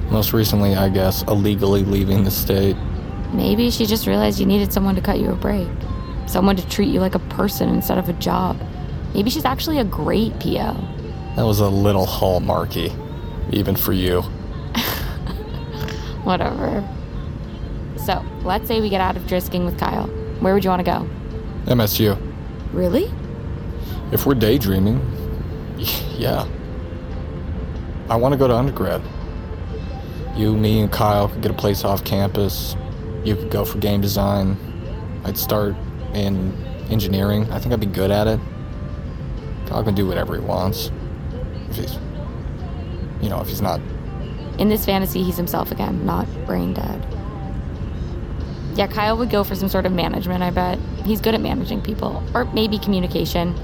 [0.10, 2.76] Most recently, I guess, illegally leaving the state.
[3.32, 5.68] Maybe she just realized you needed someone to cut you a break.
[6.26, 8.60] Someone to treat you like a person instead of a job.
[9.14, 10.76] Maybe she's actually a great PO.
[11.36, 12.92] That was a little hallmarky,
[13.54, 14.22] even for you.
[16.24, 16.84] Whatever.
[18.06, 20.10] So, let's say we get out of Drisking with Kyle.
[20.42, 21.08] Where would you want to go?
[21.72, 22.18] MSU.
[22.74, 23.12] Really?
[24.12, 25.00] If we're daydreaming,
[26.18, 26.48] yeah.
[28.10, 29.02] I want to go to undergrad.
[30.36, 32.76] You, me, and Kyle could get a place off campus.
[33.24, 34.58] You could go for game design.
[35.24, 35.76] I'd start
[36.14, 36.54] in
[36.90, 37.50] engineering.
[37.52, 38.40] I think I'd be good at it.
[39.68, 40.90] Kyle can do whatever he wants.
[41.70, 41.94] If he's,
[43.22, 43.80] you know, if he's not.
[44.58, 47.21] In this fantasy, he's himself again, not brain dead.
[48.76, 50.80] Yeah, Kyle would go for some sort of management, I bet.
[51.06, 53.56] He's good at managing people, or maybe communication.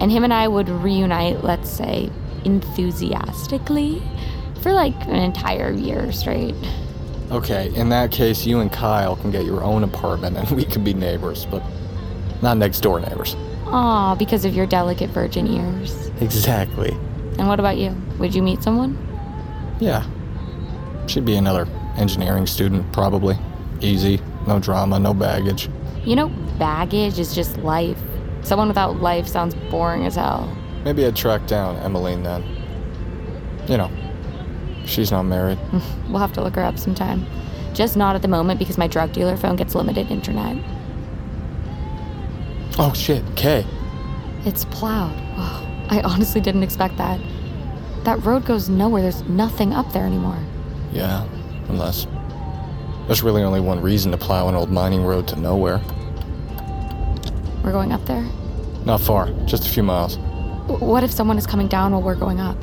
[0.00, 2.10] And him and I would reunite, let's say,
[2.44, 4.02] enthusiastically,
[4.62, 6.54] for like an entire year straight.
[7.30, 10.84] Okay, in that case, you and Kyle can get your own apartment and we can
[10.84, 11.62] be neighbors, but
[12.42, 13.34] not next door neighbors.
[13.66, 16.10] Aw, because of your delicate virgin ears.
[16.20, 16.90] Exactly.
[17.38, 17.96] And what about you?
[18.18, 18.96] Would you meet someone?
[19.80, 20.06] Yeah.
[21.06, 23.36] She'd be another engineering student, probably.
[23.80, 25.68] Easy, no drama, no baggage.
[26.04, 26.28] You know,
[26.58, 27.98] baggage is just life.
[28.42, 30.54] Someone without life sounds boring as hell.
[30.84, 32.44] Maybe I'd track down Emmeline then.
[33.68, 33.90] You know,
[34.84, 35.58] she's not married.
[36.08, 37.24] we'll have to look her up sometime.
[37.72, 40.56] Just not at the moment because my drug dealer phone gets limited internet.
[42.78, 43.64] Oh shit, Kay.
[44.44, 45.14] It's plowed.
[45.36, 47.20] Oh, I honestly didn't expect that.
[48.04, 49.00] That road goes nowhere.
[49.00, 50.38] There's nothing up there anymore.
[50.92, 51.26] Yeah,
[51.68, 52.06] unless.
[53.06, 55.80] There's really only one reason to plow an old mining road to nowhere.
[57.62, 58.24] We're going up there?
[58.84, 60.16] Not far, just a few miles.
[60.68, 62.56] W- what if someone is coming down while we're going up?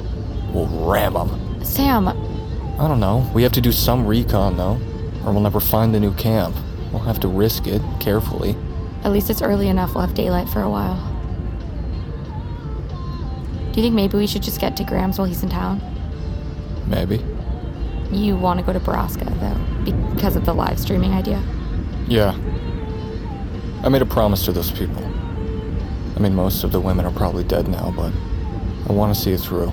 [0.54, 1.64] We'll ram them.
[1.64, 3.30] Sam, I don't know.
[3.34, 4.80] We have to do some recon, though,
[5.26, 6.56] or we'll never find the new camp.
[6.92, 8.56] We'll have to risk it carefully.
[9.04, 9.94] at least it's early enough.
[9.96, 10.98] We'll have daylight for a while.
[13.72, 15.82] Do you think maybe we should just get to Graham's while he's in town?
[16.88, 17.24] Maybe.
[18.12, 21.41] You want to go to Borrasca, though, because of the live streaming idea?
[22.07, 22.38] Yeah.
[23.84, 25.03] I made a promise to those people.
[26.16, 28.12] I mean, most of the women are probably dead now, but
[28.89, 29.72] I want to see it through.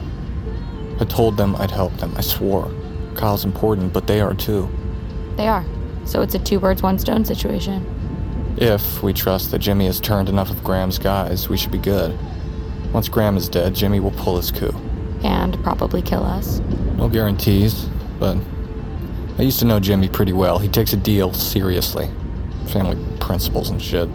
[1.01, 2.15] I told them I'd help them.
[2.17, 2.71] I swore.
[3.17, 4.69] Kyle's important, but they are too.
[5.37, 5.65] They are.
[6.05, 7.85] So it's a two birds, one stone situation.
[8.57, 12.17] If we trust that Jimmy has turned enough of Graham's guys, we should be good.
[12.93, 14.75] Once Graham is dead, Jimmy will pull his coup.
[15.23, 16.61] And probably kill us.
[16.97, 17.89] No guarantees,
[18.19, 18.37] but
[19.39, 20.59] I used to know Jimmy pretty well.
[20.59, 22.11] He takes a deal seriously.
[22.69, 24.09] Family principles and shit.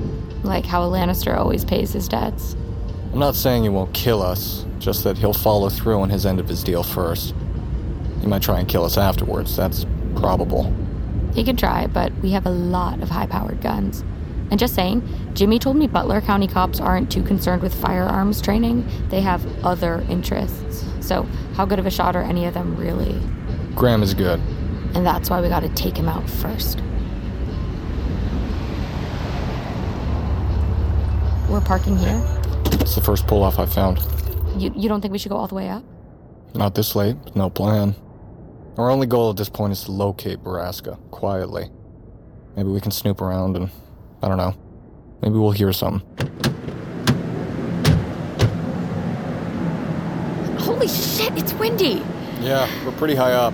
[0.44, 2.56] Like how a Lannister always pays his debts.
[3.14, 6.40] I'm not saying he won't kill us, just that he'll follow through on his end
[6.40, 7.34] of his deal first.
[8.22, 9.86] He might try and kill us afterwards, that's
[10.16, 10.74] probable.
[11.34, 14.04] He could try, but we have a lot of high powered guns.
[14.52, 18.88] And just saying, Jimmy told me Butler County cops aren't too concerned with firearms training.
[19.10, 20.86] They have other interests.
[21.00, 21.24] So,
[21.56, 23.20] how good of a shot are any of them really?
[23.76, 24.40] Graham is good.
[24.96, 26.82] And that's why we gotta take him out first.
[31.50, 32.22] We're parking here.
[32.80, 34.00] It's the first pull off I found.
[34.58, 35.84] You, you don't think we should go all the way up?
[36.54, 37.96] Not this late, no plan.
[38.78, 41.70] Our only goal at this point is to locate Borrasca, quietly.
[42.56, 43.70] Maybe we can snoop around and,
[44.22, 44.56] I don't know,
[45.22, 46.08] maybe we'll hear something.
[50.60, 52.04] Holy shit, it's windy!
[52.44, 53.54] Yeah, we're pretty high up.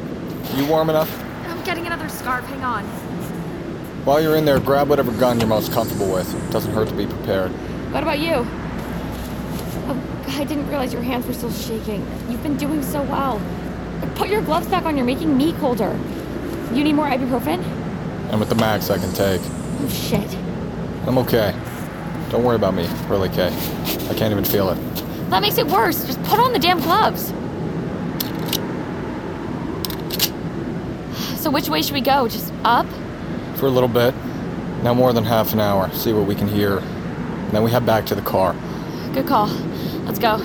[0.55, 1.15] You warm enough?
[1.45, 2.83] I'm getting another scarf, hang on.
[4.03, 6.33] While you're in there, grab whatever gun you're most comfortable with.
[6.33, 7.51] It doesn't hurt to be prepared.
[7.93, 8.47] What about you?
[9.87, 12.03] Oh, I didn't realize your hands were still shaking.
[12.29, 13.39] You've been doing so well.
[14.15, 15.95] Put your gloves back on, you're making me colder.
[16.73, 17.63] You need more ibuprofen?
[18.31, 19.41] And with the max I can take.
[19.43, 20.35] Oh shit.
[21.07, 21.53] I'm okay.
[22.31, 23.53] Don't worry about me, really, Kay.
[24.09, 24.75] I can't even feel it.
[25.29, 26.05] That makes it worse.
[26.05, 27.33] Just put on the damn gloves.
[31.49, 32.27] So which way should we go?
[32.27, 32.85] Just up?
[33.55, 34.13] For a little bit.
[34.83, 35.91] Now more than half an hour.
[35.93, 36.77] See what we can hear.
[36.77, 38.53] And then we head back to the car.
[39.15, 39.47] Good call.
[40.05, 40.37] Let's go.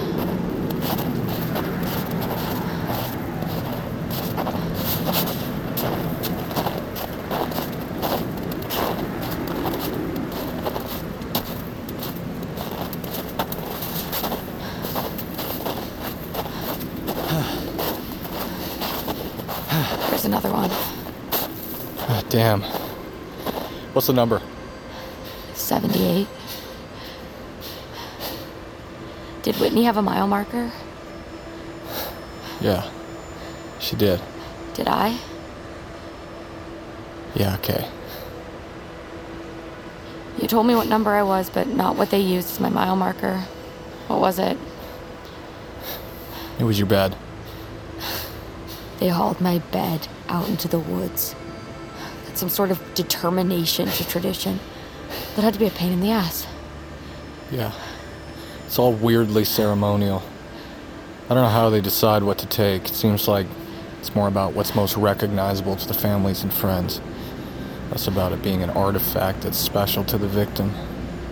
[20.09, 20.71] There's another one.
[22.07, 22.63] Ah, damn.
[24.05, 24.43] What's the number?
[25.55, 26.27] 78.
[29.43, 30.71] Did Whitney have a mile marker?
[32.61, 32.87] Yeah.
[33.81, 34.21] She did.
[34.75, 35.19] Did I?
[37.35, 37.89] Yeah, okay.
[40.37, 42.97] You told me what number I was, but not what they used as my mile
[42.97, 43.39] marker.
[44.09, 44.59] What was it?
[46.59, 47.17] It was your bed.
[48.99, 51.35] They hauled my bed out into the woods.
[52.37, 54.61] Some sort of determination to tradition.
[55.37, 56.47] That had to be a pain in the ass.
[57.51, 57.72] Yeah.
[58.66, 60.22] It's all weirdly ceremonial.
[61.24, 62.87] I don't know how they decide what to take.
[62.87, 63.47] It seems like
[64.01, 67.01] it's more about what's most recognizable to the families and friends.
[67.91, 70.72] Less about it being an artifact that's special to the victim.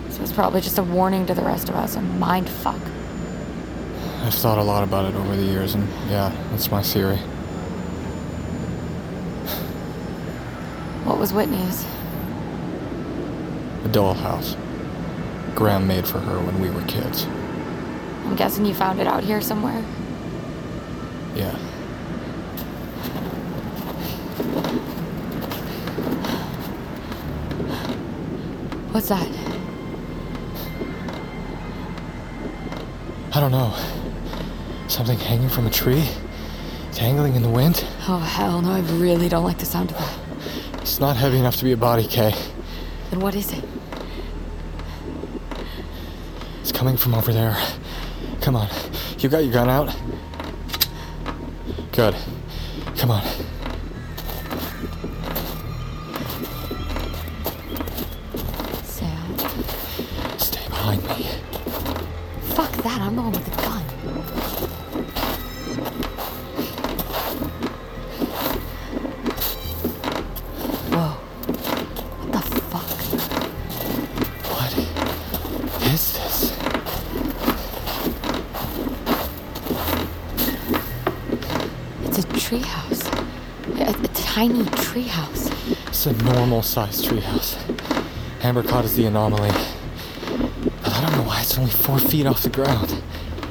[0.09, 2.79] So it's probably just a warning to the rest of us, a mind fuck.
[4.21, 7.17] I've thought a lot about it over the years, and yeah, that's my theory.
[11.03, 11.85] What was Whitney's?
[13.85, 14.57] A dollhouse.
[15.55, 17.23] Graham made for her when we were kids.
[18.25, 19.81] I'm guessing you found it out here somewhere.
[21.33, 21.55] Yeah.
[28.91, 29.25] What's that?
[33.31, 33.73] I don't know.
[34.89, 36.03] Something hanging from a tree?
[36.91, 37.85] Dangling in the wind?
[38.09, 40.22] Oh, hell no, I really don't like the sound of that.
[40.83, 42.35] It's not heavy enough to be a body, Kay.
[43.09, 43.63] Then what is it?
[46.59, 47.55] It's coming from over there.
[48.41, 48.67] Come on.
[49.17, 49.95] You got your gun out?
[51.93, 52.17] Good.
[52.97, 53.23] Come on.
[86.05, 87.55] It's a normal sized treehouse.
[88.43, 89.51] Amber Cod is the anomaly.
[90.81, 93.01] But I don't know why it's only four feet off the ground.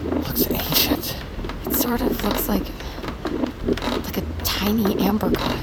[0.05, 1.17] looks ancient.
[1.65, 2.65] It sort of looks like.
[4.05, 5.59] like a tiny amber cod.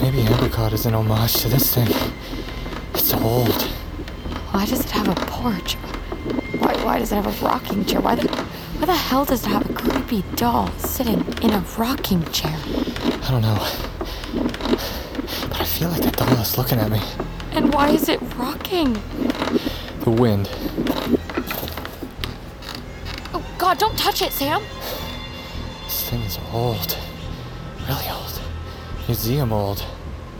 [0.00, 1.86] Maybe Amber Cod is an homage to this thing.
[2.92, 3.62] It's old.
[4.50, 5.74] Why does it have a porch?
[6.58, 8.00] Why, why does it have a rocking chair?
[8.00, 12.24] Why the, why the hell does it have a creepy doll sitting in a rocking
[12.32, 12.58] chair?
[13.22, 13.95] I don't know.
[15.76, 17.02] Feel like that doll is looking at me.
[17.52, 18.94] And why is it rocking?
[20.00, 20.48] The wind.
[23.34, 24.62] Oh, God, don't touch it, Sam!
[25.84, 26.96] This thing is old.
[27.86, 28.40] Really old.
[29.06, 29.84] Museum old.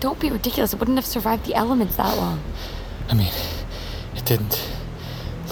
[0.01, 0.73] Don't be ridiculous.
[0.73, 2.43] It wouldn't have survived the elements that long.
[3.11, 3.33] I mean,
[4.15, 4.67] it didn't.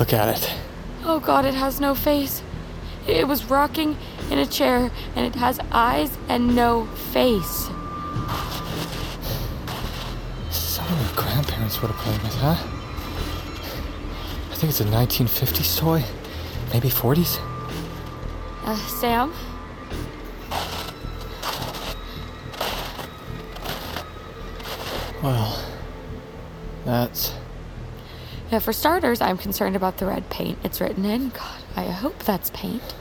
[0.01, 0.55] Look at it.
[1.05, 2.43] Oh, God, it has no face.
[3.07, 3.99] It was rocking
[4.31, 7.69] in a chair, and it has eyes and no face.
[10.51, 12.57] Something your grandparents would have played with, huh?
[14.51, 16.05] I think it's a 1950s toy.
[16.73, 17.39] Maybe 40s?
[18.65, 19.33] Uh, Sam?
[25.23, 25.65] Well,
[26.85, 27.33] that's.
[28.51, 31.31] Yeah, for starters, I'm concerned about the red paint it's written in.
[31.31, 32.95] God, I hope that's paint.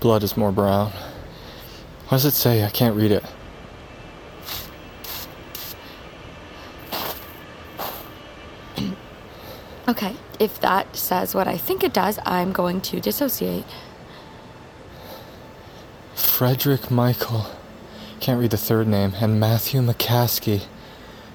[0.00, 0.92] Blood is more brown.
[2.08, 2.64] What does it say?
[2.64, 3.24] I can't read it.
[9.88, 13.64] Okay, if that says what I think it does, I'm going to dissociate.
[16.14, 17.46] Frederick Michael.
[18.18, 19.14] Can't read the third name.
[19.20, 20.64] And Matthew McCaskey.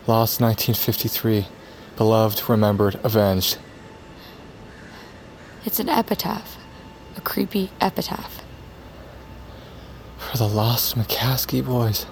[0.06, 1.48] Lost 1953.
[1.96, 3.58] Beloved, remembered, avenged.
[5.64, 6.58] It's an epitaph.
[7.16, 8.44] A creepy epitaph.
[10.18, 12.06] For the lost McCaskey boys.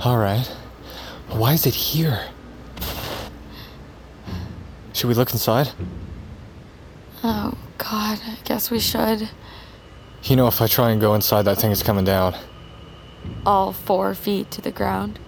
[0.00, 0.46] Alright.
[1.28, 2.28] Why is it here?
[4.98, 5.70] Should we look inside?
[7.22, 9.28] Oh, God, I guess we should.
[10.24, 12.34] You know, if I try and go inside, that thing is coming down.
[13.46, 15.20] All four feet to the ground.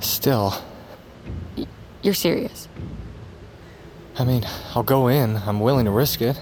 [0.00, 0.54] Still,
[2.00, 2.68] You're serious.
[4.18, 5.36] I mean, I'll go in.
[5.36, 6.40] I'm willing to risk it.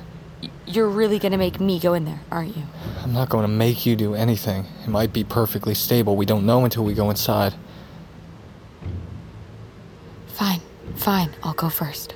[0.64, 2.62] You're really gonna make me go in there, aren't you?
[3.02, 4.66] I'm not going to make you do anything.
[4.84, 6.14] It might be perfectly stable.
[6.14, 7.54] We don't know until we go inside.
[11.06, 12.14] Fine, I'll go first.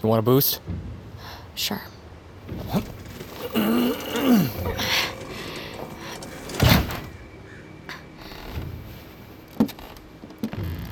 [0.00, 0.60] You want a boost?
[1.56, 1.80] Sure.
[3.52, 3.80] If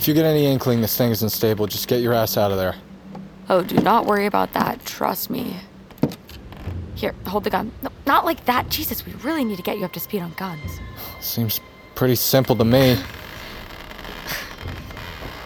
[0.08, 2.74] you get any inkling this thing isn't stable, just get your ass out of there.
[3.48, 4.84] Oh, do not worry about that.
[4.84, 5.58] Trust me.
[6.96, 7.70] Here, hold the gun.
[7.80, 8.70] No, not like that.
[8.70, 10.80] Jesus, we really need to get you up to speed on guns.
[11.20, 11.60] Seems
[11.96, 12.96] pretty simple to me.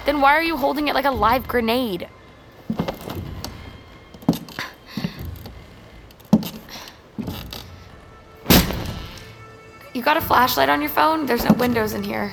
[0.04, 2.08] Then why are you holding it like a live grenade?
[9.94, 11.24] You got a flashlight on your phone?
[11.24, 12.32] There's no windows in here.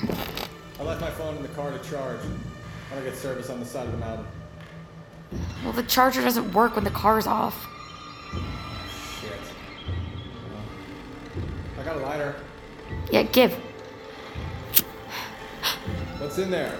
[0.80, 2.20] I left my phone in the car to charge.
[2.20, 4.26] I want to get service on the side of the mountain.
[5.62, 7.68] Well, the charger doesn't work when the car's off.
[9.20, 9.32] Shit.
[11.78, 12.34] I got a lighter.
[13.12, 13.56] Yeah, give.
[16.18, 16.76] What's in there?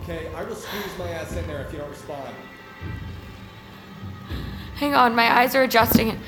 [0.00, 2.34] Okay, I will squeeze my ass in there if you don't respond.
[4.76, 6.18] Hang on, my eyes are adjusting.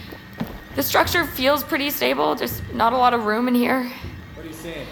[0.75, 3.91] The structure feels pretty stable, just not a lot of room in here.
[4.35, 4.87] What are you seeing?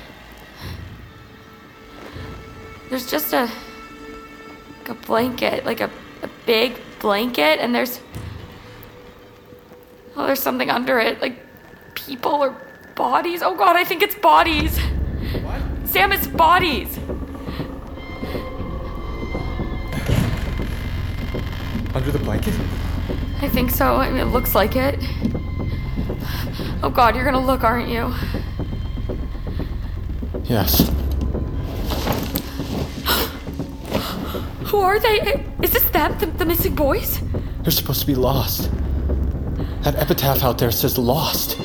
[2.88, 3.50] There's just a
[4.78, 5.90] like a blanket, like a,
[6.22, 8.00] a big blanket, and there's
[10.16, 11.40] oh, there's something under it, like
[11.94, 12.56] people or
[12.94, 13.42] bodies.
[13.42, 14.78] Oh God, I think it's bodies.
[14.78, 15.62] What?
[15.88, 16.98] Sam, it's bodies.
[21.94, 22.54] Under the blanket?
[23.40, 23.96] I think so.
[23.96, 24.98] I mean, it looks like it.
[26.82, 28.12] Oh God, you're gonna look, aren't you?
[30.44, 30.90] Yes.
[34.66, 35.46] Who are they?
[35.62, 37.20] Is this them, the, the missing boys?
[37.62, 38.70] They're supposed to be lost.
[39.84, 41.58] That epitaph out there says lost.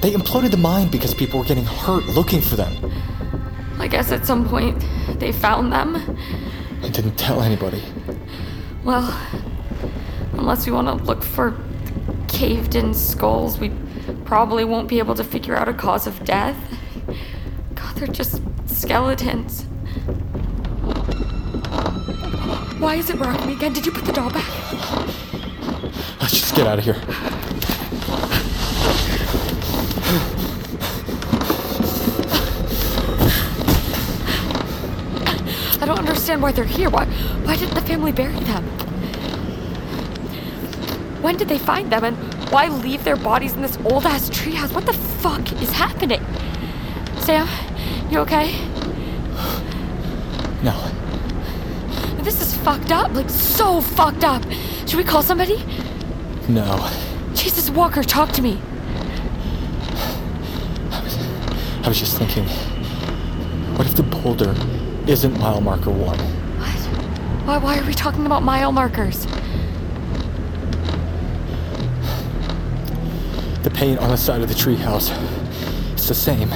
[0.00, 2.92] They imploded the mine because people were getting hurt looking for them.
[3.80, 4.84] I guess at some point
[5.18, 5.96] they found them.
[6.84, 7.82] I didn't tell anybody.
[8.84, 9.12] Well,
[10.34, 11.58] unless we want to look for
[12.28, 13.72] caved in skulls, we
[14.24, 16.56] probably won't be able to figure out a cause of death.
[17.74, 19.64] God, they're just skeletons.
[22.78, 23.72] Why is it rocking again?
[23.72, 24.48] Did you put the doll back?
[26.20, 27.02] Let's just get out of here.
[35.77, 36.90] I don't understand why they're here.
[36.90, 38.62] Why, why didn't the family bury them?
[41.22, 42.16] When did they find them, and
[42.50, 44.72] why leave their bodies in this old ass treehouse?
[44.74, 46.24] What the fuck is happening?
[47.20, 47.48] Sam,
[48.10, 48.52] you okay?
[50.62, 50.76] No.
[52.22, 53.14] This is fucked up.
[53.14, 54.42] Like, so fucked up.
[54.86, 55.64] Should we call somebody?
[56.48, 56.90] No.
[57.34, 58.60] Jesus Walker, talk to me.
[61.82, 62.44] I was just thinking
[63.76, 64.54] what if the boulder
[65.08, 66.18] isn't mile marker one?
[66.18, 67.46] What?
[67.46, 69.24] Why, why are we talking about mile markers?
[73.62, 75.10] The paint on the side of the treehouse.
[75.92, 76.52] It's the same,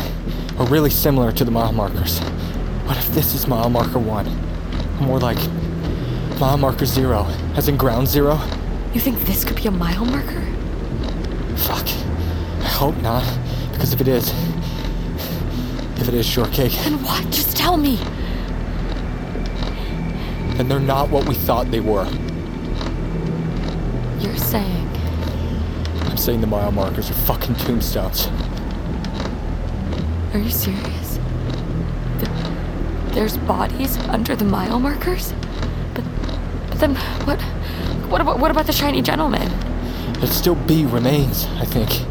[0.59, 2.19] or really similar to the mile markers.
[2.85, 4.29] What if this is mile marker one?
[5.01, 5.39] More like
[6.39, 7.25] mile marker zero,
[7.57, 8.39] as in ground zero?
[8.93, 10.43] You think this could be a mile marker?
[11.57, 11.87] Fuck.
[12.61, 13.25] I hope not,
[13.73, 14.29] because if it is,
[15.99, 17.25] if it is shortcake, Then what?
[17.31, 17.99] Just tell me.
[20.63, 22.09] Then they're not what we thought they were.
[24.21, 24.89] You're saying
[26.05, 28.29] I'm saying the mile markers are fucking tombstones.
[30.33, 31.19] Are you serious?
[32.21, 32.31] Th-
[33.13, 35.33] there's bodies under the mile markers?
[35.95, 36.05] But,
[36.69, 36.95] but then
[37.27, 37.41] what?
[38.09, 39.49] What about what about the shiny gentleman?
[40.21, 42.07] There'd still be remains, I think.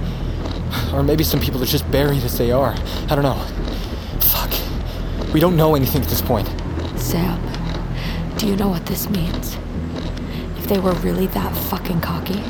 [0.93, 2.76] Or maybe some people are just buried as they are.
[3.10, 3.39] I don't know.
[4.20, 4.52] Fuck.
[5.34, 6.49] We don't know anything at this point.
[6.99, 7.39] Sam,
[8.42, 9.56] do you know what this means?
[10.58, 12.42] If they were really that fucking cocky,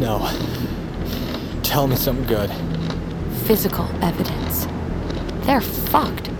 [0.00, 0.28] No.
[1.62, 2.50] Tell me something good.
[3.46, 4.66] physical evidence.
[5.46, 6.31] They're fucked.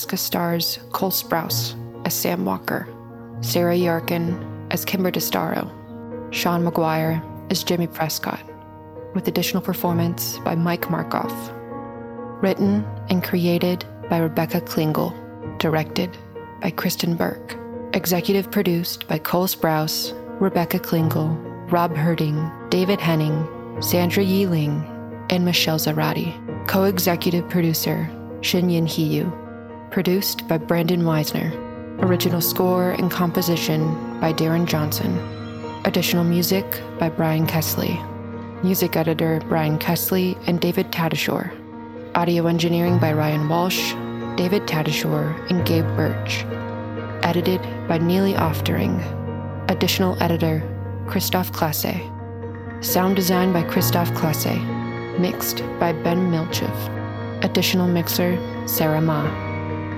[0.00, 1.74] Borrasca stars Cole Sprouse
[2.06, 2.88] as Sam Walker,
[3.42, 5.70] Sarah Yarkin as Kimber DeStaro,
[6.32, 8.40] Sean McGuire as Jimmy Prescott,
[9.14, 11.32] with additional performance by Mike Markoff.
[12.42, 15.12] Written and created by Rebecca Klingel,
[15.58, 16.16] directed
[16.62, 17.58] by Kristen Burke,
[17.92, 21.36] executive produced by Cole Sprouse, Rebecca Klingel,
[21.70, 23.46] Rob Herting, David Henning,
[23.82, 24.82] Sandra Yi Ling,
[25.28, 26.34] and Michelle Zarati.
[26.66, 28.08] Co executive producer
[28.40, 29.39] Shinyin Hiyu.
[29.90, 31.52] Produced by Brandon Weisner.
[32.00, 35.18] Original score and composition by Darren Johnson.
[35.84, 36.64] Additional music
[37.00, 37.98] by Brian Kesley.
[38.62, 41.50] Music editor Brian Kesley and David Tadashore.
[42.14, 43.90] Audio engineering by Ryan Walsh,
[44.36, 46.44] David Tadashore, and Gabe Birch.
[47.24, 49.02] Edited by Neely Oftering.
[49.68, 50.62] Additional editor
[51.08, 51.98] Christoph Klasse.
[52.84, 55.18] Sound design by Christoph Klasse.
[55.18, 57.44] Mixed by Ben Milchev.
[57.44, 58.38] Additional mixer,
[58.68, 59.49] Sarah Ma.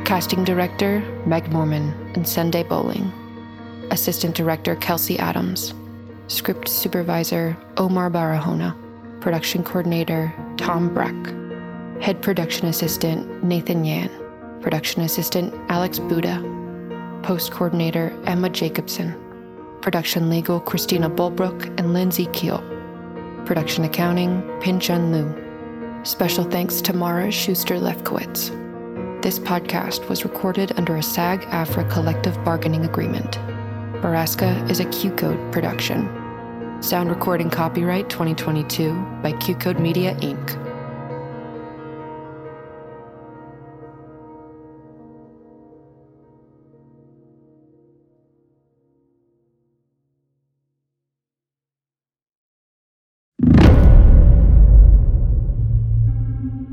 [0.05, 3.11] Casting director, Meg Mormon and Sunday Bowling.
[3.91, 5.73] Assistant director, Kelsey Adams.
[6.27, 8.77] Script supervisor, Omar Barahona.
[9.21, 11.15] Production coordinator, Tom Breck.
[12.03, 14.11] Head production assistant, Nathan Yan.
[14.61, 16.43] Production assistant, Alex Buda.
[17.23, 19.15] Post coordinator, Emma Jacobson.
[19.83, 22.59] Production legal, Christina Bulbrook and Lindsay Keel.
[23.47, 26.05] Production accounting, Pin Chun Liu.
[26.05, 28.62] Special thanks to Mara Schuster Lefkowitz.
[29.23, 33.39] This podcast was recorded under a SAG-AFTRA collective bargaining agreement.
[34.03, 36.09] Borrasca is a QCODE production.
[36.83, 38.93] Sound recording copyright 2022
[39.23, 40.59] by QCODE Media Inc.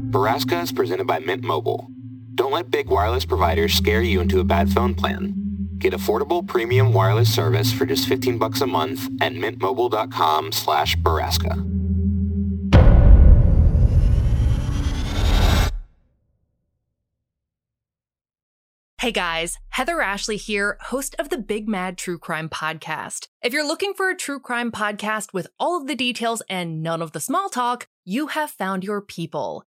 [0.10, 1.92] Borrasca is presented by Mint Mobile.
[2.40, 5.34] Don't let big wireless providers scare you into a bad phone plan.
[5.78, 11.66] Get affordable premium wireless service for just 15 bucks a month at mintmobile.com slash Borrasca.
[19.02, 23.28] Hey guys, Heather Ashley here, host of the Big Mad True Crime Podcast.
[23.42, 27.02] If you're looking for a true crime podcast with all of the details and none
[27.02, 29.66] of the small talk, you have found your people.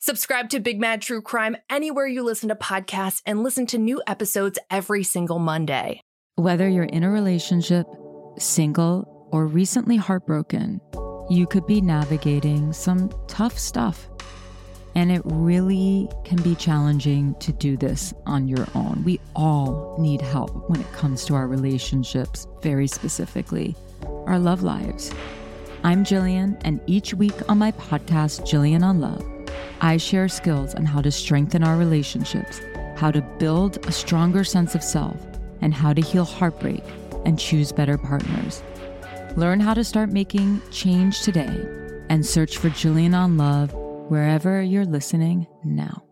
[0.00, 4.00] Subscribe to Big Mad True Crime anywhere you listen to podcasts and listen to new
[4.06, 6.00] episodes every single Monday.
[6.36, 7.84] Whether you're in a relationship,
[8.38, 10.80] single, or recently heartbroken,
[11.28, 14.08] you could be navigating some tough stuff.
[14.94, 19.02] And it really can be challenging to do this on your own.
[19.04, 23.74] We all need help when it comes to our relationships, very specifically,
[24.26, 25.12] our love lives.
[25.82, 29.24] I'm Jillian, and each week on my podcast, Jillian on Love,
[29.80, 32.60] I share skills on how to strengthen our relationships,
[32.96, 35.20] how to build a stronger sense of self,
[35.60, 36.82] and how to heal heartbreak
[37.24, 38.62] and choose better partners.
[39.36, 41.64] Learn how to start making change today
[42.08, 43.72] and search for Jillian on Love
[44.08, 46.07] wherever you're listening now.